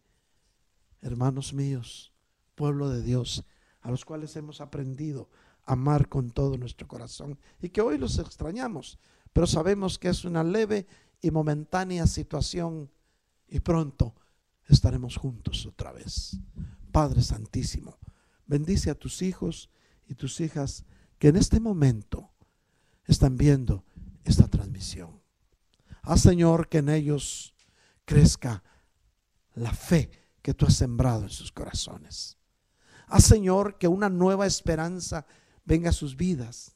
hermanos 1.02 1.54
míos, 1.54 2.12
pueblo 2.56 2.89
de 2.89 3.02
Dios, 3.02 3.46
a 3.86 3.92
los 3.92 4.04
cuales 4.04 4.36
hemos 4.36 4.62
aprendido 4.62 5.30
a 5.66 5.74
amar 5.74 6.10
con 6.10 6.32
todo 6.32 6.58
nuestro 6.58 6.88
corazón 6.88 7.38
y 7.62 7.70
que 7.70 7.82
hoy 7.82 7.98
los 7.98 8.18
extrañamos 8.20 9.00
pero 9.36 9.48
sabemos 9.48 10.00
que 10.00 10.08
es 10.08 10.24
una 10.24 10.46
leve 10.46 10.88
y 11.22 11.30
momentánea 11.30 12.08
situación 12.08 12.90
y 13.50 13.60
pronto 13.60 14.16
estaremos 14.66 15.18
juntos 15.18 15.66
otra 15.66 15.92
vez. 15.92 16.38
Padre 16.94 17.22
Santísimo, 17.22 18.00
bendice 18.46 18.90
a 18.90 18.96
tus 18.96 19.22
hijos 19.22 19.70
y 20.08 20.16
tus 20.16 20.40
hijas 20.40 20.86
que 21.20 21.28
en 21.28 21.36
este 21.36 21.60
momento 21.60 22.32
están 23.04 23.36
viendo 23.36 23.84
esta 24.24 24.48
transmisión. 24.48 25.22
Haz, 26.04 26.22
Señor, 26.22 26.70
que 26.70 26.78
en 26.78 26.88
ellos 26.88 27.54
crezca 28.06 28.64
la 29.54 29.74
fe 29.74 30.12
que 30.42 30.54
tú 30.54 30.66
has 30.66 30.76
sembrado 30.76 31.24
en 31.24 31.30
sus 31.30 31.52
corazones. 31.52 32.38
Haz, 33.08 33.26
Señor, 33.26 33.78
que 33.78 33.88
una 33.88 34.10
nueva 34.10 34.47
esperanza 34.47 35.26
venga 35.66 35.89
a 35.89 35.93
sus 35.93 36.16
vidas 36.16 36.76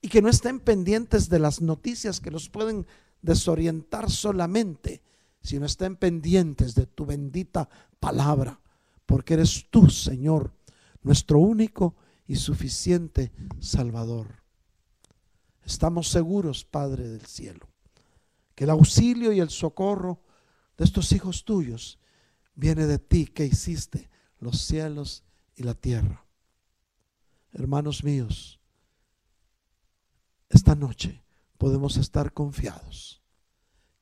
y 0.00 0.08
que 0.08 0.22
no 0.22 0.28
estén 0.28 0.60
pendientes 0.60 1.28
de 1.28 1.38
las 1.38 1.60
noticias 1.60 2.20
que 2.20 2.30
los 2.30 2.48
pueden 2.48 2.86
desorientar 3.22 4.10
solamente, 4.10 5.02
sino 5.40 5.66
estén 5.66 5.96
pendientes 5.96 6.74
de 6.74 6.86
tu 6.86 7.06
bendita 7.06 7.68
palabra, 7.98 8.60
porque 9.06 9.34
eres 9.34 9.66
tú, 9.70 9.88
Señor, 9.88 10.52
nuestro 11.02 11.38
único 11.38 11.96
y 12.26 12.36
suficiente 12.36 13.32
Salvador. 13.60 14.42
Estamos 15.64 16.08
seguros, 16.08 16.64
Padre 16.64 17.08
del 17.08 17.26
cielo, 17.26 17.68
que 18.54 18.64
el 18.64 18.70
auxilio 18.70 19.32
y 19.32 19.40
el 19.40 19.50
socorro 19.50 20.22
de 20.76 20.84
estos 20.84 21.10
hijos 21.12 21.44
tuyos 21.44 21.98
viene 22.54 22.86
de 22.86 22.98
ti 22.98 23.26
que 23.26 23.44
hiciste 23.44 24.08
los 24.38 24.60
cielos 24.60 25.24
y 25.56 25.62
la 25.62 25.74
tierra. 25.74 26.24
Hermanos 27.52 28.04
míos, 28.04 28.60
esta 30.48 30.74
noche 30.74 31.22
podemos 31.58 31.96
estar 31.96 32.32
confiados 32.32 33.22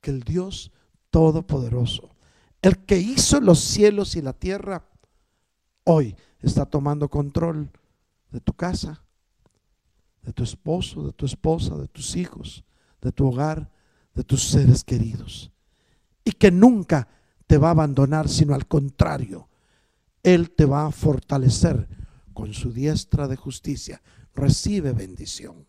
que 0.01 0.11
el 0.11 0.23
Dios 0.23 0.73
Todopoderoso, 1.11 2.11
el 2.61 2.85
que 2.85 2.99
hizo 2.99 3.41
los 3.41 3.61
cielos 3.61 4.17
y 4.17 4.23
la 4.23 4.33
tierra, 4.33 4.85
hoy 5.85 6.17
está 6.41 6.67
tomando 6.67 7.09
control 7.09 7.71
de 8.33 8.41
tu 8.41 8.53
casa, 8.53 9.05
de 10.23 10.33
tu 10.33 10.43
esposo, 10.43 11.07
de 11.07 11.13
tu 11.13 11.25
esposa, 11.25 11.77
de 11.77 11.87
tus 11.87 12.17
hijos, 12.17 12.65
de 13.01 13.13
tu 13.13 13.29
hogar, 13.29 13.71
de 14.15 14.25
tus 14.25 14.43
seres 14.43 14.83
queridos. 14.83 15.53
Y 16.25 16.33
que 16.33 16.51
nunca 16.51 17.07
te 17.47 17.59
va 17.59 17.69
a 17.69 17.73
abandonar, 17.73 18.29
sino 18.29 18.55
al 18.55 18.67
contrario, 18.67 19.49
Él 20.25 20.51
te 20.51 20.65
va 20.65 20.87
a 20.87 20.91
fortalecer 20.91 21.87
con 22.33 22.55
su 22.55 22.73
diestra 22.73 23.29
de 23.29 23.37
justicia. 23.37 24.03
Recibe 24.35 24.93
bendición. 24.93 25.69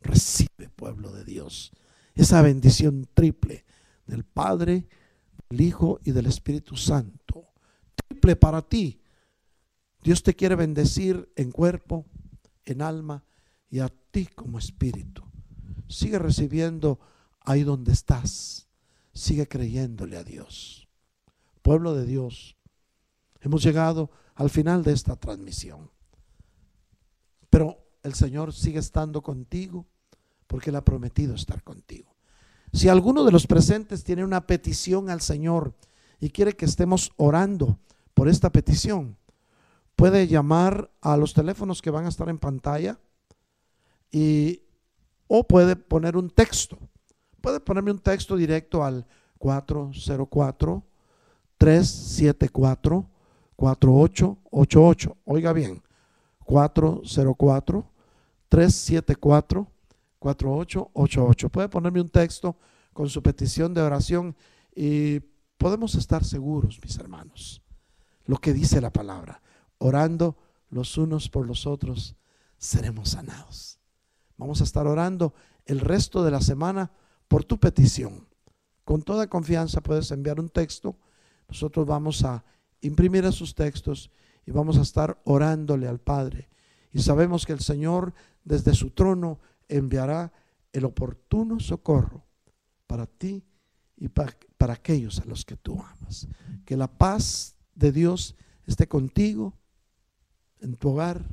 Recibe, 0.00 0.70
pueblo 0.74 1.12
de 1.12 1.24
Dios, 1.24 1.72
esa 2.14 2.40
bendición 2.40 3.06
triple 3.12 3.66
del 4.06 4.24
Padre, 4.24 4.88
del 5.50 5.60
Hijo 5.60 6.00
y 6.04 6.12
del 6.12 6.26
Espíritu 6.26 6.76
Santo. 6.76 7.48
Triple 8.08 8.36
para 8.36 8.62
ti. 8.62 9.02
Dios 10.02 10.22
te 10.22 10.34
quiere 10.34 10.54
bendecir 10.54 11.30
en 11.36 11.50
cuerpo, 11.50 12.06
en 12.64 12.80
alma 12.80 13.24
y 13.68 13.80
a 13.80 13.88
ti 14.10 14.26
como 14.26 14.58
espíritu. 14.58 15.22
Sigue 15.88 16.18
recibiendo 16.18 16.98
ahí 17.40 17.64
donde 17.64 17.92
estás. 17.92 18.68
Sigue 19.12 19.46
creyéndole 19.46 20.16
a 20.16 20.24
Dios. 20.24 20.88
Pueblo 21.60 21.94
de 21.94 22.06
Dios, 22.06 22.56
hemos 23.40 23.62
llegado 23.62 24.10
al 24.34 24.50
final 24.50 24.82
de 24.82 24.92
esta 24.92 25.16
transmisión. 25.16 25.90
Pero 27.48 27.78
el 28.02 28.14
Señor 28.14 28.52
sigue 28.52 28.78
estando 28.78 29.22
contigo 29.22 29.86
porque 30.46 30.70
Él 30.70 30.76
ha 30.76 30.84
prometido 30.84 31.34
estar 31.34 31.62
contigo. 31.62 32.14
Si 32.72 32.88
alguno 32.88 33.24
de 33.24 33.32
los 33.32 33.46
presentes 33.46 34.04
tiene 34.04 34.24
una 34.24 34.46
petición 34.46 35.10
al 35.10 35.20
Señor 35.20 35.74
y 36.20 36.30
quiere 36.30 36.54
que 36.54 36.64
estemos 36.64 37.12
orando 37.16 37.78
por 38.14 38.28
esta 38.28 38.50
petición, 38.50 39.16
puede 39.96 40.28
llamar 40.28 40.90
a 41.00 41.16
los 41.16 41.34
teléfonos 41.34 41.82
que 41.82 41.90
van 41.90 42.06
a 42.06 42.08
estar 42.08 42.28
en 42.28 42.38
pantalla 42.38 42.98
y 44.10 44.62
o 45.26 45.46
puede 45.46 45.76
poner 45.76 46.16
un 46.16 46.30
texto. 46.30 46.78
Puede 47.40 47.60
ponerme 47.60 47.90
un 47.90 47.98
texto 47.98 48.36
directo 48.36 48.84
al 48.84 49.06
404 49.38 50.84
374 51.56 53.10
4888. 53.60 55.18
Oiga 55.26 55.52
bien, 55.52 55.82
404 56.46 57.90
374 58.48 59.68
4888. 60.18 61.48
Puede 61.50 61.68
ponerme 61.68 62.00
un 62.00 62.08
texto 62.08 62.56
con 62.94 63.10
su 63.10 63.22
petición 63.22 63.74
de 63.74 63.82
oración 63.82 64.34
y 64.74 65.20
podemos 65.58 65.94
estar 65.94 66.24
seguros, 66.24 66.80
mis 66.82 66.96
hermanos, 66.96 67.60
lo 68.24 68.38
que 68.38 68.54
dice 68.54 68.80
la 68.80 68.94
palabra. 68.94 69.42
Orando 69.76 70.38
los 70.70 70.96
unos 70.96 71.28
por 71.28 71.46
los 71.46 71.66
otros, 71.66 72.16
seremos 72.56 73.10
sanados. 73.10 73.78
Vamos 74.38 74.62
a 74.62 74.64
estar 74.64 74.86
orando 74.86 75.34
el 75.66 75.80
resto 75.80 76.24
de 76.24 76.30
la 76.30 76.40
semana 76.40 76.92
por 77.28 77.44
tu 77.44 77.60
petición. 77.60 78.26
Con 78.84 79.02
toda 79.02 79.28
confianza 79.28 79.82
puedes 79.82 80.10
enviar 80.12 80.40
un 80.40 80.48
texto. 80.48 80.96
Nosotros 81.46 81.86
vamos 81.86 82.24
a 82.24 82.42
imprimir 82.80 83.24
esos 83.24 83.54
textos 83.54 84.10
y 84.46 84.50
vamos 84.50 84.78
a 84.78 84.82
estar 84.82 85.20
orándole 85.24 85.86
al 85.86 86.00
Padre. 86.00 86.48
Y 86.92 87.00
sabemos 87.00 87.46
que 87.46 87.52
el 87.52 87.60
Señor 87.60 88.14
desde 88.44 88.74
su 88.74 88.90
trono 88.90 89.38
enviará 89.68 90.32
el 90.72 90.84
oportuno 90.84 91.60
socorro 91.60 92.24
para 92.86 93.06
ti 93.06 93.44
y 93.96 94.08
para, 94.08 94.36
para, 94.56 94.74
aquellos 94.74 95.20
a 95.20 95.24
los 95.24 95.44
que 95.44 95.56
tú 95.56 95.80
amas. 95.80 96.26
Que 96.64 96.76
la 96.76 96.88
paz 96.88 97.54
de 97.74 97.92
Dios 97.92 98.34
esté 98.66 98.88
contigo, 98.88 99.54
en 100.60 100.76
tu 100.76 100.90
hogar, 100.90 101.24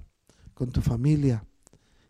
con 0.54 0.72
tu 0.72 0.82
familia. 0.82 1.46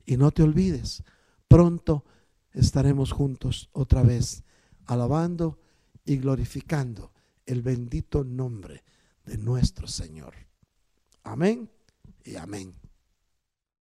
Y 0.06 0.18
no 0.18 0.32
te 0.32 0.44
olvides, 0.44 1.04
pronto 1.48 2.06
estaremos 2.54 3.12
juntos 3.12 3.70
otra 3.72 4.02
vez, 4.02 4.44
alabando 4.86 5.60
y 6.06 6.18
glorificando 6.18 7.12
el 7.46 7.62
bendito 7.62 8.24
nombre 8.24 8.84
de 9.28 9.38
nuestro 9.38 9.88
Señor. 9.88 10.34
Amén 11.24 11.70
y 12.24 12.38
amén. 12.38 12.74